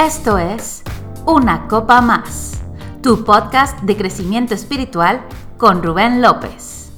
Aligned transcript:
Esto 0.00 0.38
es 0.38 0.84
Una 1.26 1.66
Copa 1.66 2.00
Más, 2.00 2.62
tu 3.02 3.24
podcast 3.24 3.80
de 3.80 3.96
crecimiento 3.96 4.54
espiritual 4.54 5.26
con 5.56 5.82
Rubén 5.82 6.22
López. 6.22 6.92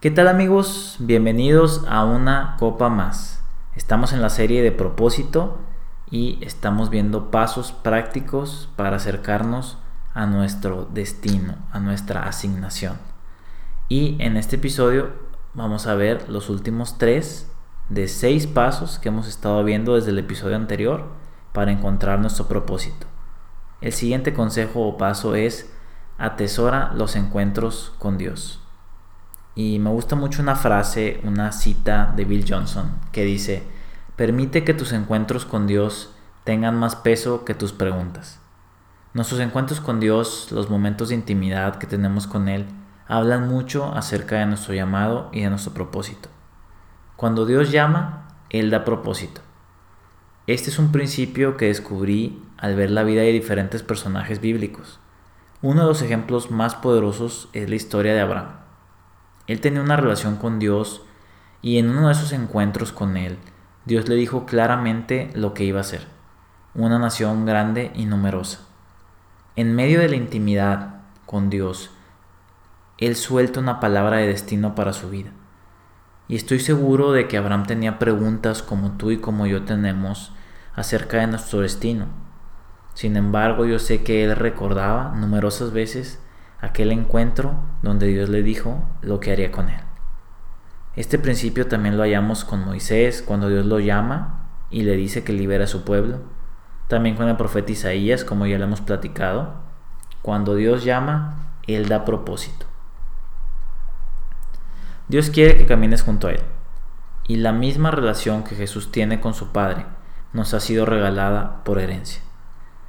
¿Qué 0.00 0.10
tal 0.10 0.28
amigos? 0.28 0.96
Bienvenidos 1.00 1.84
a 1.86 2.06
Una 2.06 2.56
Copa 2.58 2.88
Más. 2.88 3.44
Estamos 3.76 4.14
en 4.14 4.22
la 4.22 4.30
serie 4.30 4.62
de 4.62 4.72
propósito 4.72 5.58
y 6.10 6.38
estamos 6.40 6.88
viendo 6.88 7.30
pasos 7.30 7.72
prácticos 7.72 8.70
para 8.76 8.96
acercarnos 8.96 9.76
a 10.14 10.24
nuestro 10.24 10.86
destino, 10.86 11.56
a 11.72 11.78
nuestra 11.78 12.22
asignación. 12.22 12.96
Y 13.90 14.16
en 14.18 14.38
este 14.38 14.56
episodio 14.56 15.10
vamos 15.52 15.86
a 15.86 15.94
ver 15.94 16.30
los 16.30 16.48
últimos 16.48 16.96
tres 16.96 17.50
de 17.90 18.06
seis 18.06 18.46
pasos 18.46 19.00
que 19.00 19.08
hemos 19.08 19.26
estado 19.26 19.62
viendo 19.64 19.96
desde 19.96 20.12
el 20.12 20.18
episodio 20.20 20.54
anterior 20.54 21.08
para 21.52 21.72
encontrar 21.72 22.20
nuestro 22.20 22.46
propósito. 22.46 23.08
El 23.80 23.92
siguiente 23.92 24.32
consejo 24.32 24.86
o 24.86 24.96
paso 24.96 25.34
es 25.34 25.72
atesora 26.16 26.92
los 26.94 27.16
encuentros 27.16 27.92
con 27.98 28.16
Dios. 28.16 28.62
Y 29.56 29.80
me 29.80 29.90
gusta 29.90 30.14
mucho 30.14 30.40
una 30.40 30.54
frase, 30.54 31.20
una 31.24 31.50
cita 31.50 32.12
de 32.14 32.24
Bill 32.24 32.46
Johnson 32.48 32.92
que 33.10 33.24
dice, 33.24 33.64
permite 34.14 34.62
que 34.62 34.72
tus 34.72 34.92
encuentros 34.92 35.44
con 35.44 35.66
Dios 35.66 36.14
tengan 36.44 36.76
más 36.76 36.94
peso 36.94 37.44
que 37.44 37.54
tus 37.54 37.72
preguntas. 37.72 38.38
Nuestros 39.14 39.40
encuentros 39.40 39.80
con 39.80 39.98
Dios, 39.98 40.52
los 40.52 40.70
momentos 40.70 41.08
de 41.08 41.16
intimidad 41.16 41.76
que 41.78 41.88
tenemos 41.88 42.28
con 42.28 42.48
Él, 42.48 42.66
hablan 43.08 43.48
mucho 43.48 43.92
acerca 43.92 44.36
de 44.36 44.46
nuestro 44.46 44.74
llamado 44.74 45.28
y 45.32 45.40
de 45.40 45.50
nuestro 45.50 45.74
propósito. 45.74 46.28
Cuando 47.20 47.44
Dios 47.44 47.70
llama, 47.70 48.28
Él 48.48 48.70
da 48.70 48.82
propósito. 48.82 49.42
Este 50.46 50.70
es 50.70 50.78
un 50.78 50.90
principio 50.90 51.58
que 51.58 51.66
descubrí 51.66 52.42
al 52.56 52.76
ver 52.76 52.90
la 52.90 53.02
vida 53.02 53.20
de 53.20 53.30
diferentes 53.30 53.82
personajes 53.82 54.40
bíblicos. 54.40 55.00
Uno 55.60 55.82
de 55.82 55.88
los 55.88 56.00
ejemplos 56.00 56.50
más 56.50 56.76
poderosos 56.76 57.50
es 57.52 57.68
la 57.68 57.76
historia 57.76 58.14
de 58.14 58.22
Abraham. 58.22 58.52
Él 59.48 59.60
tenía 59.60 59.82
una 59.82 59.98
relación 59.98 60.36
con 60.36 60.58
Dios 60.58 61.02
y 61.60 61.76
en 61.76 61.90
uno 61.90 62.06
de 62.06 62.14
esos 62.14 62.32
encuentros 62.32 62.90
con 62.90 63.18
Él, 63.18 63.36
Dios 63.84 64.08
le 64.08 64.14
dijo 64.14 64.46
claramente 64.46 65.28
lo 65.34 65.52
que 65.52 65.64
iba 65.64 65.80
a 65.80 65.84
ser, 65.84 66.06
una 66.74 66.98
nación 66.98 67.44
grande 67.44 67.92
y 67.94 68.06
numerosa. 68.06 68.60
En 69.56 69.74
medio 69.74 70.00
de 70.00 70.08
la 70.08 70.16
intimidad 70.16 71.02
con 71.26 71.50
Dios, 71.50 71.90
Él 72.96 73.14
suelta 73.14 73.60
una 73.60 73.78
palabra 73.78 74.16
de 74.16 74.28
destino 74.28 74.74
para 74.74 74.94
su 74.94 75.10
vida. 75.10 75.32
Y 76.30 76.36
estoy 76.36 76.60
seguro 76.60 77.10
de 77.10 77.26
que 77.26 77.38
Abraham 77.38 77.66
tenía 77.66 77.98
preguntas 77.98 78.62
como 78.62 78.92
tú 78.92 79.10
y 79.10 79.18
como 79.18 79.48
yo 79.48 79.64
tenemos 79.64 80.32
acerca 80.76 81.16
de 81.16 81.26
nuestro 81.26 81.62
destino. 81.62 82.06
Sin 82.94 83.16
embargo, 83.16 83.66
yo 83.66 83.80
sé 83.80 84.04
que 84.04 84.22
él 84.22 84.36
recordaba 84.36 85.12
numerosas 85.16 85.72
veces 85.72 86.22
aquel 86.60 86.92
encuentro 86.92 87.56
donde 87.82 88.06
Dios 88.06 88.28
le 88.28 88.44
dijo 88.44 88.80
lo 89.02 89.18
que 89.18 89.32
haría 89.32 89.50
con 89.50 89.70
él. 89.70 89.80
Este 90.94 91.18
principio 91.18 91.66
también 91.66 91.96
lo 91.96 92.04
hallamos 92.04 92.44
con 92.44 92.64
Moisés 92.64 93.24
cuando 93.26 93.48
Dios 93.48 93.66
lo 93.66 93.80
llama 93.80 94.52
y 94.70 94.82
le 94.82 94.94
dice 94.94 95.24
que 95.24 95.32
libera 95.32 95.64
a 95.64 95.66
su 95.66 95.82
pueblo. 95.82 96.20
También 96.86 97.16
con 97.16 97.28
el 97.28 97.36
profeta 97.36 97.72
Isaías, 97.72 98.22
como 98.22 98.46
ya 98.46 98.56
lo 98.56 98.66
hemos 98.66 98.82
platicado. 98.82 99.54
Cuando 100.22 100.54
Dios 100.54 100.84
llama, 100.84 101.56
Él 101.66 101.88
da 101.88 102.04
propósito. 102.04 102.69
Dios 105.10 105.30
quiere 105.30 105.56
que 105.56 105.66
camines 105.66 106.02
junto 106.02 106.28
a 106.28 106.30
Él. 106.30 106.40
Y 107.26 107.38
la 107.38 107.50
misma 107.50 107.90
relación 107.90 108.44
que 108.44 108.54
Jesús 108.54 108.92
tiene 108.92 109.18
con 109.18 109.34
su 109.34 109.48
Padre 109.48 109.84
nos 110.32 110.54
ha 110.54 110.60
sido 110.60 110.86
regalada 110.86 111.64
por 111.64 111.80
herencia. 111.80 112.22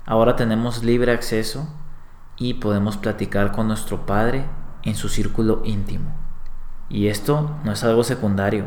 Ahora 0.06 0.36
tenemos 0.36 0.84
libre 0.84 1.14
acceso 1.14 1.68
y 2.38 2.54
podemos 2.54 2.96
platicar 2.96 3.52
con 3.52 3.68
nuestro 3.68 4.06
Padre 4.06 4.46
en 4.84 4.94
su 4.94 5.10
círculo 5.10 5.64
íntimo. 5.66 6.14
Y 6.90 7.08
esto 7.08 7.58
no 7.64 7.72
es 7.72 7.84
algo 7.84 8.04
secundario, 8.04 8.66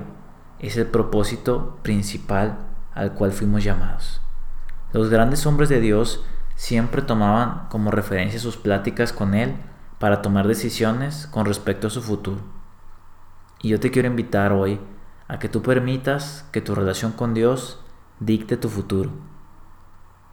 es 0.58 0.76
el 0.76 0.86
propósito 0.86 1.78
principal 1.82 2.58
al 2.92 3.12
cual 3.12 3.30
fuimos 3.30 3.62
llamados. 3.62 4.20
Los 4.92 5.10
grandes 5.10 5.46
hombres 5.46 5.68
de 5.68 5.78
Dios 5.78 6.24
siempre 6.56 7.02
tomaban 7.02 7.68
como 7.68 7.92
referencia 7.92 8.40
sus 8.40 8.56
pláticas 8.56 9.12
con 9.12 9.32
Él 9.32 9.54
para 10.00 10.22
tomar 10.22 10.48
decisiones 10.48 11.28
con 11.28 11.46
respecto 11.46 11.86
a 11.86 11.90
su 11.90 12.02
futuro. 12.02 12.63
Y 13.64 13.70
yo 13.70 13.80
te 13.80 13.90
quiero 13.90 14.08
invitar 14.08 14.52
hoy 14.52 14.78
a 15.26 15.38
que 15.38 15.48
tú 15.48 15.62
permitas 15.62 16.46
que 16.52 16.60
tu 16.60 16.74
relación 16.74 17.12
con 17.12 17.32
Dios 17.32 17.80
dicte 18.20 18.58
tu 18.58 18.68
futuro. 18.68 19.10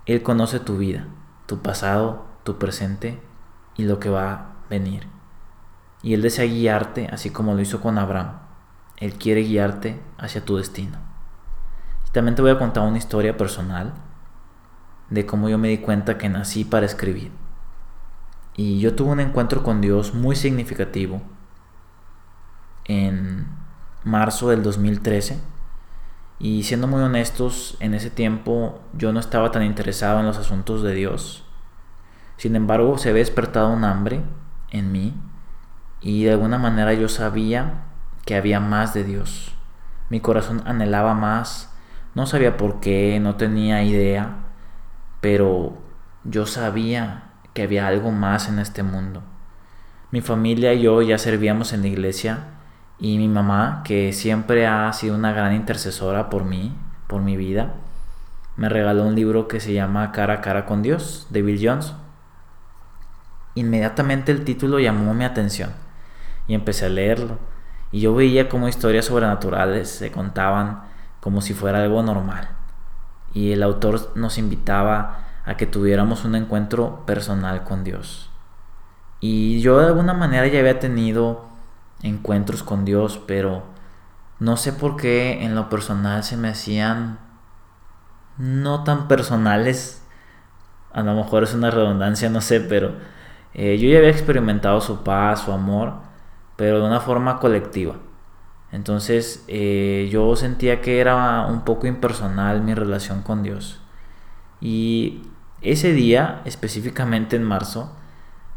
Él 0.05 0.21
conoce 0.21 0.59
tu 0.59 0.77
vida, 0.77 1.07
tu 1.45 1.61
pasado, 1.61 2.25
tu 2.43 2.57
presente 2.57 3.21
y 3.77 3.85
lo 3.85 4.01
que 4.01 4.09
va 4.09 4.33
a 4.33 4.45
venir. 4.69 5.07
Y 6.03 6.13
Él 6.13 6.21
desea 6.21 6.43
guiarte 6.43 7.07
así 7.07 7.29
como 7.29 7.53
lo 7.53 7.61
hizo 7.61 7.79
con 7.79 7.97
Abraham. 7.97 8.33
Él 8.97 9.13
quiere 9.13 9.43
guiarte 9.43 10.01
hacia 10.17 10.43
tu 10.43 10.57
destino. 10.57 10.97
Y 12.09 12.11
también 12.11 12.35
te 12.35 12.41
voy 12.41 12.51
a 12.51 12.59
contar 12.59 12.85
una 12.85 12.97
historia 12.97 13.37
personal 13.37 13.93
de 15.09 15.25
cómo 15.25 15.47
yo 15.47 15.57
me 15.57 15.69
di 15.69 15.77
cuenta 15.77 16.17
que 16.17 16.27
nací 16.27 16.65
para 16.65 16.85
escribir. 16.85 17.31
Y 18.57 18.81
yo 18.81 18.93
tuve 18.93 19.11
un 19.11 19.21
encuentro 19.21 19.63
con 19.63 19.79
Dios 19.79 20.13
muy 20.13 20.35
significativo 20.35 21.21
en 22.91 23.47
marzo 24.03 24.49
del 24.49 24.63
2013. 24.63 25.39
Y 26.39 26.63
siendo 26.63 26.87
muy 26.87 27.01
honestos, 27.01 27.77
en 27.79 27.93
ese 27.93 28.09
tiempo 28.09 28.81
yo 28.93 29.13
no 29.13 29.19
estaba 29.19 29.51
tan 29.51 29.63
interesado 29.63 30.19
en 30.19 30.25
los 30.25 30.37
asuntos 30.37 30.81
de 30.81 30.93
Dios. 30.93 31.45
Sin 32.37 32.55
embargo, 32.55 32.97
se 32.97 33.09
había 33.09 33.21
despertado 33.21 33.71
un 33.71 33.83
hambre 33.83 34.21
en 34.71 34.91
mí 34.91 35.13
y 36.01 36.23
de 36.23 36.31
alguna 36.31 36.57
manera 36.57 36.93
yo 36.93 37.07
sabía 37.07 37.83
que 38.25 38.35
había 38.35 38.59
más 38.59 38.93
de 38.93 39.03
Dios. 39.03 39.53
Mi 40.09 40.19
corazón 40.19 40.63
anhelaba 40.65 41.13
más, 41.13 41.73
no 42.15 42.25
sabía 42.25 42.57
por 42.57 42.79
qué, 42.79 43.19
no 43.21 43.35
tenía 43.35 43.83
idea, 43.83 44.37
pero 45.21 45.77
yo 46.23 46.45
sabía 46.45 47.31
que 47.53 47.63
había 47.63 47.87
algo 47.87 48.11
más 48.11 48.49
en 48.49 48.59
este 48.59 48.81
mundo. 48.83 49.21
Mi 50.09 50.21
familia 50.21 50.73
y 50.73 50.81
yo 50.81 51.01
ya 51.01 51.17
servíamos 51.17 51.71
en 51.71 51.81
la 51.81 51.87
iglesia 51.87 52.39
y 53.01 53.17
mi 53.17 53.27
mamá, 53.27 53.81
que 53.83 54.13
siempre 54.13 54.67
ha 54.67 54.93
sido 54.93 55.15
una 55.15 55.33
gran 55.33 55.53
intercesora 55.53 56.29
por 56.29 56.45
mí, 56.45 56.77
por 57.07 57.23
mi 57.23 57.35
vida, 57.35 57.73
me 58.55 58.69
regaló 58.69 59.05
un 59.05 59.15
libro 59.15 59.47
que 59.47 59.59
se 59.59 59.73
llama 59.73 60.11
Cara 60.11 60.35
a 60.35 60.41
cara 60.41 60.67
con 60.67 60.83
Dios, 60.83 61.25
de 61.31 61.41
Bill 61.41 61.59
Jones. 61.61 61.95
Inmediatamente 63.55 64.31
el 64.31 64.45
título 64.45 64.79
llamó 64.79 65.15
mi 65.15 65.25
atención 65.25 65.71
y 66.47 66.53
empecé 66.53 66.85
a 66.85 66.89
leerlo. 66.89 67.39
Y 67.91 68.01
yo 68.01 68.13
veía 68.13 68.47
como 68.47 68.67
historias 68.67 69.05
sobrenaturales 69.05 69.89
se 69.89 70.11
contaban 70.11 70.83
como 71.21 71.41
si 71.41 71.55
fuera 71.55 71.81
algo 71.81 72.03
normal. 72.03 72.49
Y 73.33 73.51
el 73.51 73.63
autor 73.63 74.11
nos 74.13 74.37
invitaba 74.37 75.25
a 75.43 75.57
que 75.57 75.65
tuviéramos 75.65 76.23
un 76.23 76.35
encuentro 76.35 77.03
personal 77.07 77.63
con 77.63 77.83
Dios. 77.83 78.29
Y 79.19 79.59
yo 79.59 79.79
de 79.79 79.87
alguna 79.87 80.13
manera 80.13 80.45
ya 80.45 80.59
había 80.59 80.79
tenido 80.79 81.50
encuentros 82.03 82.63
con 82.63 82.85
Dios, 82.85 83.21
pero 83.27 83.63
no 84.39 84.57
sé 84.57 84.73
por 84.73 84.97
qué 84.97 85.43
en 85.43 85.55
lo 85.55 85.69
personal 85.69 86.23
se 86.23 86.37
me 86.37 86.49
hacían 86.49 87.19
no 88.37 88.83
tan 88.83 89.07
personales. 89.07 90.03
A 90.93 91.03
lo 91.03 91.13
mejor 91.13 91.43
es 91.43 91.53
una 91.53 91.71
redundancia, 91.71 92.29
no 92.29 92.41
sé, 92.41 92.59
pero 92.59 92.95
eh, 93.53 93.77
yo 93.77 93.89
ya 93.89 93.99
había 93.99 94.09
experimentado 94.09 94.81
su 94.81 95.03
paz, 95.03 95.43
su 95.43 95.51
amor, 95.51 95.93
pero 96.55 96.79
de 96.79 96.87
una 96.87 96.99
forma 96.99 97.39
colectiva. 97.39 97.95
Entonces 98.71 99.43
eh, 99.47 100.09
yo 100.11 100.35
sentía 100.35 100.81
que 100.81 100.99
era 100.99 101.45
un 101.47 101.61
poco 101.63 101.87
impersonal 101.87 102.61
mi 102.61 102.73
relación 102.73 103.21
con 103.21 103.43
Dios. 103.43 103.81
Y 104.61 105.23
ese 105.61 105.93
día, 105.93 106.41
específicamente 106.45 107.35
en 107.35 107.43
marzo, 107.43 107.95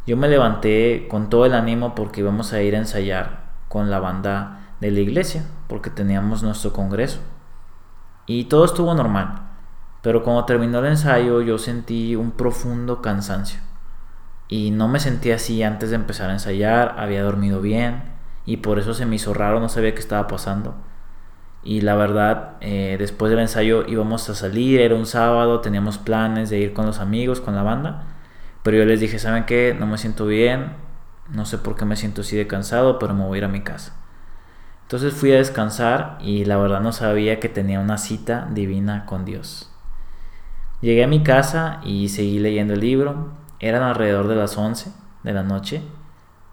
yo 0.07 0.17
me 0.17 0.29
levanté 0.29 1.07
con 1.09 1.31
todo 1.31 1.47
el 1.47 1.55
ánimo 1.55 1.95
porque 1.95 2.21
íbamos 2.21 2.53
a 2.53 2.63
ir 2.63 2.75
a 2.75 2.79
ensayar 2.79 3.45
con 3.69 3.91
la 3.91 3.99
banda 3.99 4.61
de 4.81 4.91
la 4.91 5.01
iglesia, 5.01 5.45
porque 5.67 5.91
teníamos 5.91 6.43
nuestro 6.43 6.73
congreso. 6.73 7.21
Y 8.27 8.45
todo 8.45 8.65
estuvo 8.65 8.95
normal, 8.95 9.43
pero 10.03 10.23
cuando 10.23 10.45
terminó 10.45 10.81
el 10.81 10.87
ensayo 10.87 11.41
yo 11.41 11.59
sentí 11.59 12.17
un 12.17 12.33
profundo 12.33 13.01
cansancio. 13.01 13.61
Y 14.49 14.71
no 14.71 14.89
me 14.89 15.01
sentí 15.01 15.31
así 15.31 15.63
antes 15.63 15.91
de 15.91 15.97
empezar 15.97 16.31
a 16.31 16.35
ensayar, 16.35 16.97
había 16.99 17.23
dormido 17.23 17.61
bien 17.61 18.15
y 18.47 18.59
por 18.59 18.79
eso 18.79 18.93
se 18.93 19.07
me 19.07 19.17
hizo 19.17 19.33
raro, 19.33 19.59
no 19.61 19.69
sabía 19.69 19.95
qué 19.95 20.01
estaba 20.01 20.29
pasando. 20.29 20.75
Y 21.63 21.81
la 21.81 21.95
verdad, 21.95 22.57
eh, 22.61 22.97
después 22.99 23.31
del 23.31 23.41
ensayo 23.41 23.87
íbamos 23.89 24.29
a 24.29 24.35
salir, 24.35 24.81
era 24.81 24.95
un 24.95 25.07
sábado, 25.07 25.61
teníamos 25.61 25.97
planes 25.97 26.51
de 26.51 26.59
ir 26.59 26.75
con 26.75 26.85
los 26.85 27.01
amigos, 27.01 27.41
con 27.41 27.55
la 27.55 27.63
banda. 27.63 28.14
Pero 28.65 28.79
yo 28.79 28.87
les 28.87 28.99
dije, 28.99 29.19
¿saben 29.19 29.45
qué? 29.45 29.77
No 29.79 29.87
me 29.87 29.99
siento 29.99 30.25
bien, 30.25 30.73
no 31.29 31.45
sé 31.45 31.59
por 31.59 31.77
qué 31.77 31.85
me 31.85 31.97
siento 31.97 32.23
así 32.23 32.35
de 32.35 32.47
cansado, 32.47 32.99
pero 32.99 33.13
me 33.13 33.25
voy 33.25 33.37
a 33.37 33.39
ir 33.39 33.45
a 33.45 33.49
mi 33.49 33.61
casa. 33.61 33.95
Entonces 34.83 35.13
fui 35.13 35.33
a 35.33 35.37
descansar 35.37 36.17
y 36.23 36.47
la 36.47 36.57
verdad 36.57 36.81
no 36.81 36.93
sabía 36.93 37.41
que 37.41 37.51
tenía 37.51 37.79
una 37.79 37.99
cita 37.99 38.49
divina 38.51 39.05
con 39.05 39.27
Dios. 39.27 39.71
Llegué 40.81 41.05
a 41.05 41.09
mi 41.09 41.23
casa 41.23 41.81
y 41.85 42.09
seguí 42.09 42.39
leyendo 42.39 42.73
el 42.73 42.81
libro. 42.81 43.33
Eran 43.61 43.83
alrededor 43.83 44.29
de 44.29 44.37
las 44.37 44.57
11 44.57 44.93
de 45.23 45.33
la 45.35 45.43
noche. 45.43 45.83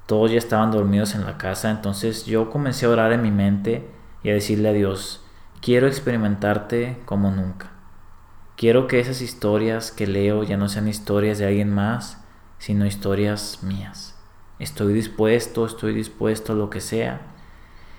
Todos 0.05 0.31
ya 0.31 0.37
estaban 0.37 0.71
dormidos 0.71 1.15
en 1.15 1.25
la 1.25 1.37
casa, 1.37 1.71
entonces 1.71 2.25
yo 2.25 2.49
comencé 2.49 2.85
a 2.85 2.89
orar 2.89 3.13
en 3.13 3.21
mi 3.21 3.31
mente 3.31 3.89
y 4.21 4.31
a 4.31 4.33
decirle 4.33 4.67
a 4.67 4.73
Dios, 4.73 5.23
quiero 5.61 5.87
experimentarte 5.87 7.01
como 7.05 7.31
nunca. 7.31 7.71
Quiero 8.61 8.85
que 8.85 8.99
esas 8.99 9.23
historias 9.23 9.91
que 9.91 10.05
leo 10.05 10.43
ya 10.43 10.55
no 10.55 10.69
sean 10.69 10.87
historias 10.87 11.39
de 11.39 11.47
alguien 11.47 11.73
más, 11.73 12.23
sino 12.59 12.85
historias 12.85 13.63
mías. 13.63 14.15
Estoy 14.59 14.93
dispuesto, 14.93 15.65
estoy 15.65 15.95
dispuesto 15.95 16.53
a 16.53 16.55
lo 16.55 16.69
que 16.69 16.79
sea 16.79 17.21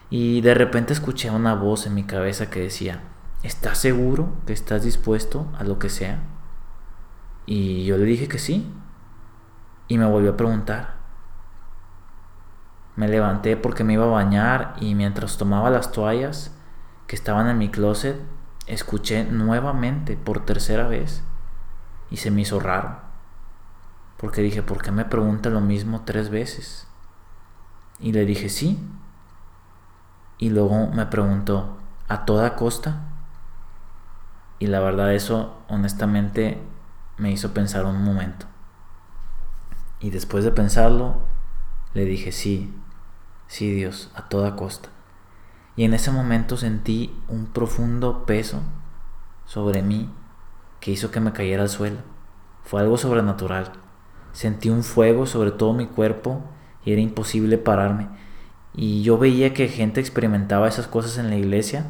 y 0.09 0.41
de 0.41 0.55
repente 0.55 0.93
escuché 0.93 1.32
una 1.32 1.56
voz 1.56 1.88
en 1.88 1.97
mi 1.97 2.05
cabeza 2.05 2.49
que 2.49 2.61
decía, 2.61 3.00
¿estás 3.43 3.79
seguro 3.79 4.37
que 4.47 4.53
estás 4.53 4.85
dispuesto 4.85 5.49
a 5.59 5.64
lo 5.64 5.81
que 5.81 5.88
sea? 5.88 6.20
Y 7.44 7.85
yo 7.85 7.99
le 7.99 8.05
dije 8.05 8.29
que 8.29 8.38
sí. 8.38 8.73
Y 9.88 9.99
me 9.99 10.06
volvió 10.06 10.31
a 10.31 10.37
preguntar. 10.37 10.94
Me 12.94 13.08
levanté 13.08 13.56
porque 13.56 13.82
me 13.82 13.94
iba 13.94 14.05
a 14.05 14.11
bañar 14.11 14.76
y 14.81 14.94
mientras 14.94 15.38
tomaba 15.38 15.70
las 15.70 15.91
toallas 15.91 16.56
que 17.08 17.17
estaban 17.17 17.49
en 17.49 17.58
mi 17.58 17.69
closet, 17.69 18.17
escuché 18.73 19.25
nuevamente 19.25 20.17
por 20.17 20.45
tercera 20.45 20.89
vez 20.89 21.23
y 22.11 22.17
se 22.17 22.31
me 22.31 22.41
hizo 22.43 22.61
raro. 22.61 23.01
Porque 24.17 24.43
dije, 24.43 24.63
¿por 24.63 24.83
qué 24.83 24.93
me 24.93 25.05
pregunta 25.05 25.51
lo 25.51 25.61
mismo 25.61 26.03
tres 26.05 26.31
veces? 26.31 26.87
Y 27.99 28.13
le 28.13 28.25
dije, 28.25 28.49
sí, 28.49 28.79
y 30.39 30.51
luego 30.51 30.89
me 30.89 31.07
preguntó, 31.07 31.79
¿a 32.09 32.25
toda 32.25 32.57
costa? 32.57 33.03
Y 34.59 34.67
la 34.67 34.81
verdad 34.81 35.15
eso 35.15 35.57
honestamente 35.69 36.61
me 37.17 37.31
hizo 37.31 37.53
pensar 37.53 37.85
un 37.85 38.03
momento. 38.03 38.47
Y 40.01 40.11
después 40.11 40.45
de 40.45 40.51
pensarlo, 40.51 41.21
le 41.95 42.05
dije, 42.05 42.33
sí, 42.33 42.75
sí 43.47 43.73
Dios, 43.73 44.11
a 44.15 44.29
toda 44.29 44.57
costa. 44.57 44.89
Y 45.77 45.85
en 45.85 45.95
ese 45.95 46.11
momento 46.11 46.57
sentí 46.57 47.17
un 47.29 47.47
profundo 47.47 48.27
peso 48.27 48.61
sobre 49.47 49.83
mí 49.83 50.11
que 50.81 50.91
hizo 50.91 51.11
que 51.11 51.21
me 51.21 51.33
cayera 51.33 51.63
al 51.63 51.69
suelo. 51.69 51.99
Fue 52.63 52.81
algo 52.81 52.99
sobrenatural. 52.99 53.73
Sentí 54.33 54.69
un 54.69 54.83
fuego 54.83 55.27
sobre 55.27 55.51
todo 55.51 55.73
mi 55.73 55.87
cuerpo 55.87 56.43
y 56.85 56.93
era 56.93 57.01
imposible 57.01 57.59
pararme. 57.59 58.09
Y 58.75 59.03
yo 59.03 59.19
veía 59.19 59.55
que 59.55 59.69
gente 59.69 60.01
experimentaba 60.01 60.69
esas 60.69 60.87
cosas 60.87 61.19
en 61.19 61.29
la 61.29 61.37
iglesia, 61.37 61.87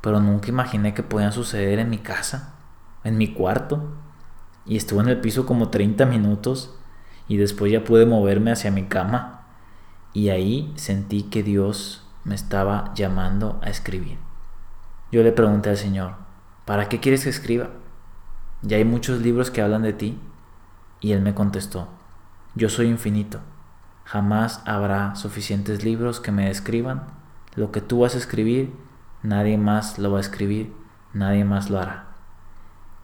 pero 0.00 0.20
nunca 0.20 0.48
imaginé 0.48 0.94
que 0.94 1.02
podían 1.02 1.32
suceder 1.32 1.78
en 1.78 1.90
mi 1.90 1.98
casa, 1.98 2.54
en 3.04 3.18
mi 3.18 3.32
cuarto. 3.32 3.92
Y 4.66 4.76
estuve 4.76 5.02
en 5.02 5.08
el 5.08 5.20
piso 5.20 5.46
como 5.46 5.68
30 5.68 6.06
minutos 6.06 6.74
y 7.26 7.36
después 7.36 7.72
ya 7.72 7.84
pude 7.84 8.06
moverme 8.06 8.50
hacia 8.50 8.70
mi 8.70 8.84
cama. 8.84 9.46
Y 10.12 10.30
ahí 10.30 10.72
sentí 10.76 11.24
que 11.24 11.42
Dios 11.42 12.07
me 12.24 12.34
estaba 12.34 12.92
llamando 12.94 13.60
a 13.62 13.70
escribir. 13.70 14.18
Yo 15.10 15.22
le 15.22 15.32
pregunté 15.32 15.70
al 15.70 15.76
Señor, 15.76 16.14
¿para 16.64 16.88
qué 16.88 17.00
quieres 17.00 17.24
que 17.24 17.30
escriba? 17.30 17.70
Ya 18.62 18.76
hay 18.76 18.84
muchos 18.84 19.20
libros 19.20 19.50
que 19.50 19.62
hablan 19.62 19.82
de 19.82 19.92
ti. 19.92 20.20
Y 21.00 21.12
Él 21.12 21.22
me 21.22 21.32
contestó, 21.32 21.88
yo 22.56 22.68
soy 22.68 22.88
infinito 22.88 23.40
Jamás 24.08 24.62
habrá 24.64 25.16
suficientes 25.16 25.84
libros 25.84 26.18
que 26.18 26.32
me 26.32 26.46
describan. 26.46 27.08
Lo 27.56 27.72
que 27.72 27.82
tú 27.82 28.00
vas 28.00 28.14
a 28.14 28.18
escribir, 28.18 28.72
nadie 29.22 29.58
más 29.58 29.98
lo 29.98 30.10
va 30.10 30.16
a 30.16 30.22
escribir, 30.22 30.72
nadie 31.12 31.44
más 31.44 31.68
lo 31.68 31.78
hará. 31.78 32.06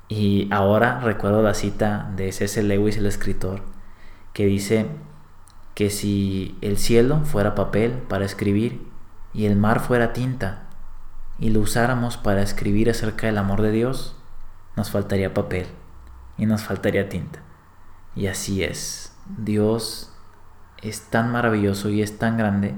Y 0.09 0.49
ahora 0.51 1.01
recuerdo 1.01 1.43
la 1.43 1.53
cita 1.53 2.11
de 2.17 2.33
C.S. 2.33 2.63
Lewis, 2.63 2.97
el 2.97 3.05
escritor, 3.05 3.61
que 4.33 4.47
dice 4.47 4.87
que 5.75 5.91
si 5.91 6.57
el 6.63 6.79
cielo 6.79 7.21
fuera 7.27 7.55
papel 7.55 7.93
para 8.09 8.25
escribir 8.25 8.89
y 9.35 9.47
el 9.47 9.57
mar 9.57 9.81
fuera 9.81 10.13
tinta 10.13 10.63
y 11.39 11.51
lo 11.51 11.61
usáramos 11.61 12.17
para 12.17 12.43
escribir 12.43 12.89
acerca 12.89 13.27
del 13.27 13.39
amor 13.39 13.61
de 13.61 13.73
Dios, 13.73 14.17
nos 14.77 14.91
faltaría 14.91 15.35
papel 15.35 15.67
y 16.39 16.47
nos 16.47 16.63
faltaría 16.63 17.09
tinta. 17.09 17.41
Y 18.15 18.29
así 18.29 18.63
es. 18.63 19.17
Dios 19.27 20.13
es 20.81 21.11
tan 21.11 21.33
maravilloso 21.33 21.89
y 21.89 22.03
es 22.03 22.19
tan 22.19 22.37
grande 22.37 22.75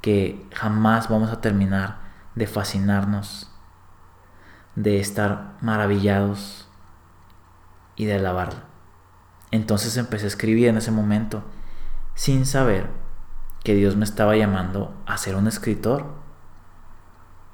que 0.00 0.44
jamás 0.52 1.08
vamos 1.08 1.30
a 1.30 1.40
terminar 1.40 1.98
de 2.34 2.46
fascinarnos, 2.46 3.50
de 4.74 4.98
estar 4.98 5.56
maravillados 5.60 6.68
y 7.96 8.06
de 8.06 8.14
alabarlo. 8.14 8.60
Entonces 9.50 9.96
empecé 9.96 10.24
a 10.24 10.28
escribir 10.28 10.68
en 10.68 10.78
ese 10.78 10.90
momento 10.90 11.44
sin 12.14 12.46
saber 12.46 12.88
que 13.62 13.74
Dios 13.74 13.96
me 13.96 14.04
estaba 14.04 14.36
llamando 14.36 14.94
a 15.06 15.16
ser 15.18 15.36
un 15.36 15.46
escritor. 15.46 16.06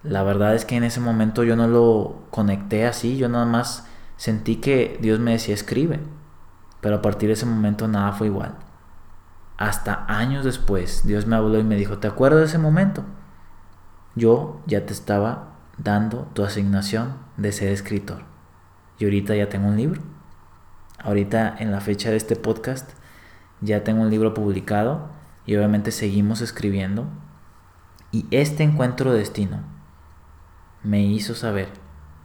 La 0.02 0.22
verdad 0.22 0.54
es 0.54 0.64
que 0.64 0.76
en 0.76 0.84
ese 0.84 1.00
momento 1.00 1.42
yo 1.44 1.56
no 1.56 1.66
lo 1.66 2.26
conecté 2.30 2.86
así, 2.86 3.16
yo 3.16 3.28
nada 3.28 3.46
más 3.46 3.86
sentí 4.16 4.56
que 4.56 4.98
Dios 5.00 5.18
me 5.18 5.32
decía 5.32 5.54
escribe, 5.54 6.00
pero 6.80 6.96
a 6.96 7.02
partir 7.02 7.28
de 7.28 7.34
ese 7.34 7.46
momento 7.46 7.88
nada 7.88 8.12
fue 8.12 8.28
igual 8.28 8.56
hasta 9.56 10.04
años 10.08 10.44
después, 10.44 11.06
Dios 11.06 11.26
me 11.26 11.36
habló 11.36 11.58
y 11.58 11.64
me 11.64 11.76
dijo, 11.76 11.98
¿te 11.98 12.08
acuerdas 12.08 12.40
de 12.40 12.46
ese 12.46 12.58
momento? 12.58 13.04
Yo 14.14 14.60
ya 14.66 14.84
te 14.84 14.92
estaba 14.92 15.54
dando 15.78 16.28
tu 16.34 16.44
asignación 16.44 17.14
de 17.36 17.52
ser 17.52 17.70
escritor. 17.70 18.24
Y 18.98 19.04
ahorita 19.04 19.34
ya 19.34 19.48
tengo 19.48 19.68
un 19.68 19.76
libro. 19.76 20.02
Ahorita 20.98 21.54
en 21.58 21.70
la 21.70 21.80
fecha 21.80 22.10
de 22.10 22.16
este 22.16 22.36
podcast 22.36 22.90
ya 23.60 23.84
tengo 23.84 24.02
un 24.02 24.10
libro 24.10 24.34
publicado 24.34 25.10
y 25.46 25.56
obviamente 25.56 25.92
seguimos 25.92 26.40
escribiendo. 26.40 27.06
Y 28.12 28.26
este 28.30 28.62
encuentro 28.62 29.12
de 29.12 29.20
destino 29.20 29.60
me 30.82 31.02
hizo 31.02 31.34
saber 31.34 31.68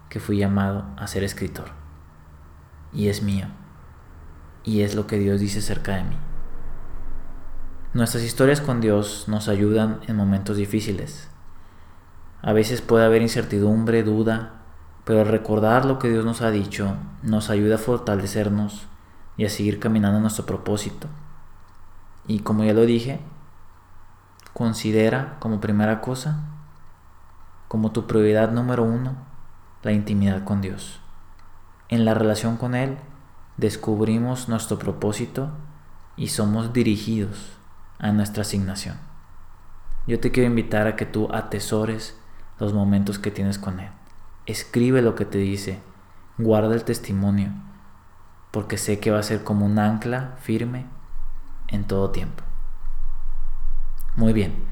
que 0.10 0.20
fui 0.20 0.38
llamado 0.38 0.86
a 0.98 1.08
ser 1.08 1.24
escritor. 1.24 1.70
Y 2.94 3.08
es 3.08 3.24
mío. 3.24 3.48
Y 4.64 4.82
es 4.82 4.96
lo 4.96 5.08
que 5.08 5.18
Dios 5.18 5.40
dice 5.40 5.60
acerca 5.60 5.96
de 5.96 6.04
mí. 6.04 6.18
Nuestras 7.94 8.24
historias 8.24 8.62
con 8.62 8.82
Dios 8.82 9.26
nos 9.28 9.48
ayudan 9.48 10.00
en 10.08 10.16
momentos 10.16 10.58
difíciles. 10.58 11.30
A 12.42 12.54
veces 12.54 12.82
puede 12.82 13.06
haber 13.06 13.22
incertidumbre, 13.22 14.04
duda, 14.04 14.62
pero 15.04 15.24
recordar 15.24 15.86
lo 15.86 16.00
que 16.00 16.10
Dios 16.10 16.26
nos 16.26 16.42
ha 16.42 16.52
dicho 16.52 16.96
nos 17.24 17.50
ayuda 17.50 17.76
a 17.76 17.80
fortalecernos 17.80 18.88
y 19.38 19.46
a 19.46 19.50
seguir 19.50 19.80
caminando 19.80 20.18
en 20.18 20.24
nuestro 20.24 20.46
propósito. 20.46 21.08
Y 22.32 22.40
como 22.40 22.64
ya 22.64 22.72
lo 22.72 22.86
dije, 22.86 23.20
considera 24.54 25.36
como 25.42 25.60
primera 25.60 26.00
cosa, 26.00 26.46
como 27.68 27.92
tu 27.92 28.08
prioridad 28.08 28.52
número 28.52 28.86
uno, 28.86 29.18
la 29.84 29.92
intimidad 29.92 30.46
con 30.46 30.62
Dios. 30.62 31.02
En 31.90 32.06
la 32.06 32.14
relación 32.14 32.56
con 32.56 32.74
Él 32.74 32.98
descubrimos 33.58 34.48
nuestro 34.48 34.80
propósito 34.80 35.52
y 36.16 36.30
somos 36.30 36.72
dirigidos 36.72 37.58
a 38.00 38.14
nuestra 38.14 38.44
asignación. 38.44 38.96
Yo 40.08 40.22
te 40.22 40.32
quiero 40.32 40.50
invitar 40.50 40.88
a 40.88 40.96
que 40.96 41.06
tú 41.06 41.28
atesores 41.34 42.18
los 42.60 42.72
momentos 42.72 43.20
que 43.20 43.32
tienes 43.32 43.60
con 43.60 43.82
Él. 43.82 43.90
Escribe 44.46 45.02
lo 45.02 45.16
que 45.16 45.26
te 45.26 45.38
dice, 45.38 45.82
guarda 46.38 46.76
el 46.76 46.86
testimonio, 46.86 47.52
porque 48.52 48.78
sé 48.78 49.02
que 49.02 49.12
va 49.12 49.20
a 49.20 49.24
ser 49.24 49.44
como 49.44 49.66
un 49.66 49.78
ancla 49.80 50.38
firme 50.40 50.86
en 51.72 51.86
todo 51.86 52.12
tiempo. 52.12 52.44
Muy 54.16 54.34
bien, 54.34 54.66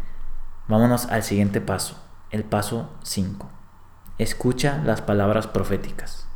vámonos 0.67 1.07
al 1.07 1.23
siguiente 1.23 1.61
paso, 1.61 2.01
el 2.29 2.43
paso 2.43 2.91
5. 3.03 3.49
Escucha 4.17 4.81
las 4.85 5.01
palabras 5.01 5.47
proféticas. 5.47 6.27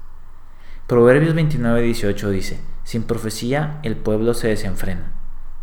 Proverbios 0.88 1.36
29-18 1.36 2.30
dice, 2.30 2.64
sin 2.84 3.04
profecía 3.04 3.80
el 3.84 3.98
pueblo 3.98 4.34
se 4.34 4.48
desenfrena 4.48 5.14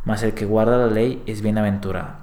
mas 0.04 0.22
el 0.22 0.34
que 0.34 0.46
guarda 0.46 0.78
la 0.78 0.86
ley 0.86 1.22
es 1.26 1.42
bienaventurado. 1.42 2.14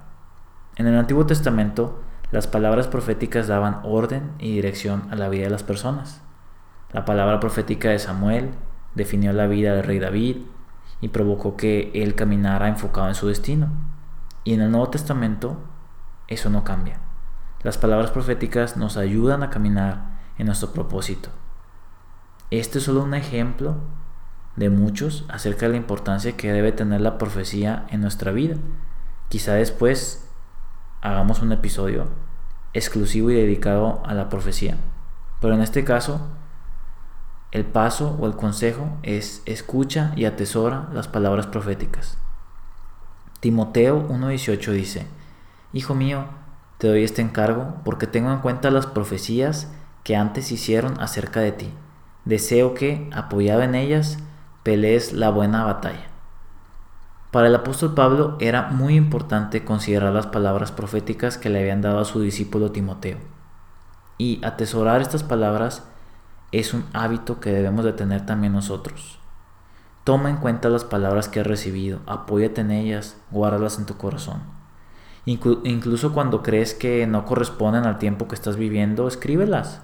En 0.75 0.87
el 0.87 0.97
Antiguo 0.97 1.25
Testamento, 1.25 2.01
las 2.31 2.47
palabras 2.47 2.87
proféticas 2.87 3.47
daban 3.47 3.79
orden 3.83 4.31
y 4.39 4.53
dirección 4.53 5.07
a 5.11 5.15
la 5.15 5.29
vida 5.29 5.45
de 5.45 5.49
las 5.49 5.63
personas. 5.63 6.21
La 6.91 7.05
palabra 7.05 7.39
profética 7.39 7.89
de 7.89 7.99
Samuel 7.99 8.51
definió 8.95 9.33
la 9.33 9.47
vida 9.47 9.75
del 9.75 9.83
rey 9.83 9.99
David 9.99 10.37
y 11.01 11.09
provocó 11.09 11.55
que 11.55 11.91
él 11.93 12.15
caminara 12.15 12.67
enfocado 12.67 13.07
en 13.07 13.15
su 13.15 13.27
destino. 13.27 13.69
Y 14.43 14.53
en 14.53 14.61
el 14.61 14.71
Nuevo 14.71 14.89
Testamento 14.89 15.57
eso 16.27 16.49
no 16.49 16.63
cambia. 16.63 16.99
Las 17.63 17.77
palabras 17.77 18.11
proféticas 18.11 18.77
nos 18.77 18.97
ayudan 18.97 19.43
a 19.43 19.49
caminar 19.49 20.19
en 20.37 20.47
nuestro 20.47 20.71
propósito. 20.71 21.29
Este 22.49 22.77
es 22.77 22.85
solo 22.85 23.03
un 23.03 23.13
ejemplo 23.13 23.75
de 24.55 24.69
muchos 24.69 25.25
acerca 25.29 25.65
de 25.65 25.73
la 25.73 25.77
importancia 25.77 26.37
que 26.37 26.51
debe 26.51 26.71
tener 26.71 27.01
la 27.01 27.17
profecía 27.17 27.85
en 27.89 28.01
nuestra 28.01 28.31
vida. 28.31 28.55
Quizá 29.29 29.53
después 29.53 30.29
hagamos 31.01 31.41
un 31.41 31.51
episodio 31.51 32.07
exclusivo 32.73 33.31
y 33.31 33.35
dedicado 33.35 34.01
a 34.05 34.13
la 34.13 34.29
profecía. 34.29 34.77
Pero 35.41 35.53
en 35.53 35.61
este 35.61 35.83
caso, 35.83 36.21
el 37.51 37.65
paso 37.65 38.17
o 38.19 38.27
el 38.27 38.35
consejo 38.35 38.89
es 39.03 39.41
escucha 39.45 40.11
y 40.15 40.25
atesora 40.25 40.89
las 40.93 41.07
palabras 41.07 41.47
proféticas. 41.47 42.17
Timoteo 43.39 44.07
1.18 44.09 44.71
dice, 44.71 45.07
Hijo 45.71 45.95
mío, 45.95 46.25
te 46.77 46.87
doy 46.87 47.03
este 47.03 47.21
encargo 47.21 47.75
porque 47.85 48.07
tengo 48.07 48.31
en 48.31 48.39
cuenta 48.39 48.71
las 48.71 48.85
profecías 48.85 49.71
que 50.03 50.15
antes 50.15 50.51
hicieron 50.51 50.99
acerca 50.99 51.39
de 51.39 51.51
ti. 51.51 51.73
Deseo 52.25 52.73
que, 52.73 53.09
apoyado 53.13 53.61
en 53.61 53.75
ellas, 53.75 54.17
pelees 54.63 55.13
la 55.13 55.29
buena 55.29 55.63
batalla. 55.63 56.07
Para 57.31 57.47
el 57.47 57.55
apóstol 57.55 57.93
Pablo 57.93 58.35
era 58.39 58.63
muy 58.69 58.95
importante 58.95 59.63
considerar 59.63 60.13
las 60.13 60.27
palabras 60.27 60.71
proféticas 60.71 61.37
que 61.37 61.49
le 61.49 61.59
habían 61.59 61.81
dado 61.81 61.99
a 61.99 62.05
su 62.05 62.19
discípulo 62.21 62.71
Timoteo. 62.71 63.17
Y 64.17 64.43
atesorar 64.43 65.01
estas 65.01 65.23
palabras 65.23 65.83
es 66.51 66.73
un 66.73 66.85
hábito 66.93 67.39
que 67.39 67.51
debemos 67.51 67.83
de 67.83 67.93
tener 67.93 68.25
también 68.25 68.53
nosotros. 68.53 69.19
Toma 70.03 70.29
en 70.29 70.37
cuenta 70.37 70.69
las 70.69 70.85
palabras 70.85 71.27
que 71.27 71.41
has 71.41 71.47
recibido, 71.47 71.99
apóyate 72.05 72.61
en 72.61 72.71
ellas, 72.71 73.17
guárdalas 73.29 73.77
en 73.77 73.85
tu 73.85 73.97
corazón. 73.97 74.41
incluso 75.25 76.13
cuando 76.13 76.41
crees 76.41 76.73
que 76.73 77.05
no 77.05 77.25
corresponden 77.25 77.85
al 77.85 77.99
tiempo 77.99 78.29
que 78.29 78.35
estás 78.35 78.55
viviendo, 78.55 79.09
escríbelas. 79.09 79.81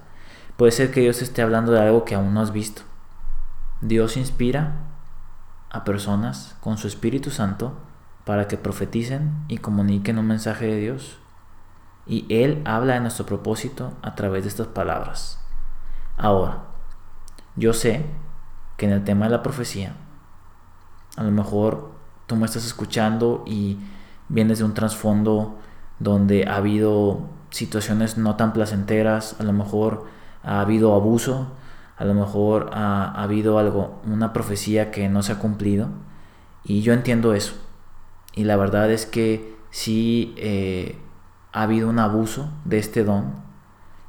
Puede 0.55 0.71
ser 0.71 0.91
que 0.91 1.01
Dios 1.01 1.21
esté 1.21 1.41
hablando 1.41 1.73
de 1.73 1.81
algo 1.81 2.05
que 2.05 2.15
aún 2.15 2.33
no 2.33 2.39
has 2.39 2.53
visto. 2.53 2.83
Dios 3.81 4.15
inspira 4.15 4.75
a 5.69 5.83
personas 5.83 6.55
con 6.61 6.77
su 6.77 6.87
Espíritu 6.87 7.29
Santo 7.31 7.73
para 8.23 8.47
que 8.47 8.57
profeticen 8.57 9.33
y 9.49 9.57
comuniquen 9.57 10.19
un 10.19 10.27
mensaje 10.27 10.67
de 10.67 10.77
Dios. 10.77 11.17
Y 12.05 12.25
Él 12.29 12.61
habla 12.63 12.93
de 12.93 13.01
nuestro 13.01 13.25
propósito 13.25 13.91
a 14.01 14.15
través 14.15 14.43
de 14.43 14.49
estas 14.49 14.67
palabras. 14.67 15.42
Ahora, 16.17 16.63
yo 17.55 17.73
sé 17.73 18.05
que 18.77 18.85
en 18.85 18.91
el 18.91 19.03
tema 19.03 19.25
de 19.25 19.31
la 19.31 19.43
profecía, 19.43 19.95
a 21.15 21.23
lo 21.23 21.31
mejor 21.31 21.91
tú 22.27 22.35
me 22.35 22.45
estás 22.45 22.65
escuchando 22.65 23.43
y 23.45 23.79
vienes 24.29 24.59
de 24.59 24.65
un 24.65 24.73
trasfondo 24.73 25.57
donde 25.99 26.47
ha 26.47 26.55
habido 26.55 27.21
situaciones 27.49 28.17
no 28.17 28.35
tan 28.35 28.53
placenteras, 28.53 29.35
a 29.39 29.43
lo 29.43 29.53
mejor 29.53 30.05
ha 30.43 30.59
habido 30.59 30.95
abuso, 30.95 31.47
a 31.97 32.05
lo 32.05 32.13
mejor 32.13 32.71
ha, 32.73 33.11
habido 33.21 33.59
algo, 33.59 34.01
una 34.05 34.33
profecía 34.33 34.91
que 34.91 35.07
no 35.09 35.23
se 35.23 35.33
ha 35.33 35.39
cumplido. 35.39 35.89
Y 36.63 36.81
yo 36.81 36.93
entiendo 36.93 37.33
eso. 37.33 37.53
Y 38.33 38.45
la 38.45 38.55
verdad 38.55 38.91
es 38.91 39.05
que 39.05 39.55
sí 39.69 40.33
eh, 40.37 40.97
ha 41.51 41.63
habido 41.63 41.89
un 41.89 41.99
abuso 41.99 42.49
de 42.65 42.79
este 42.79 43.03
don. 43.03 43.42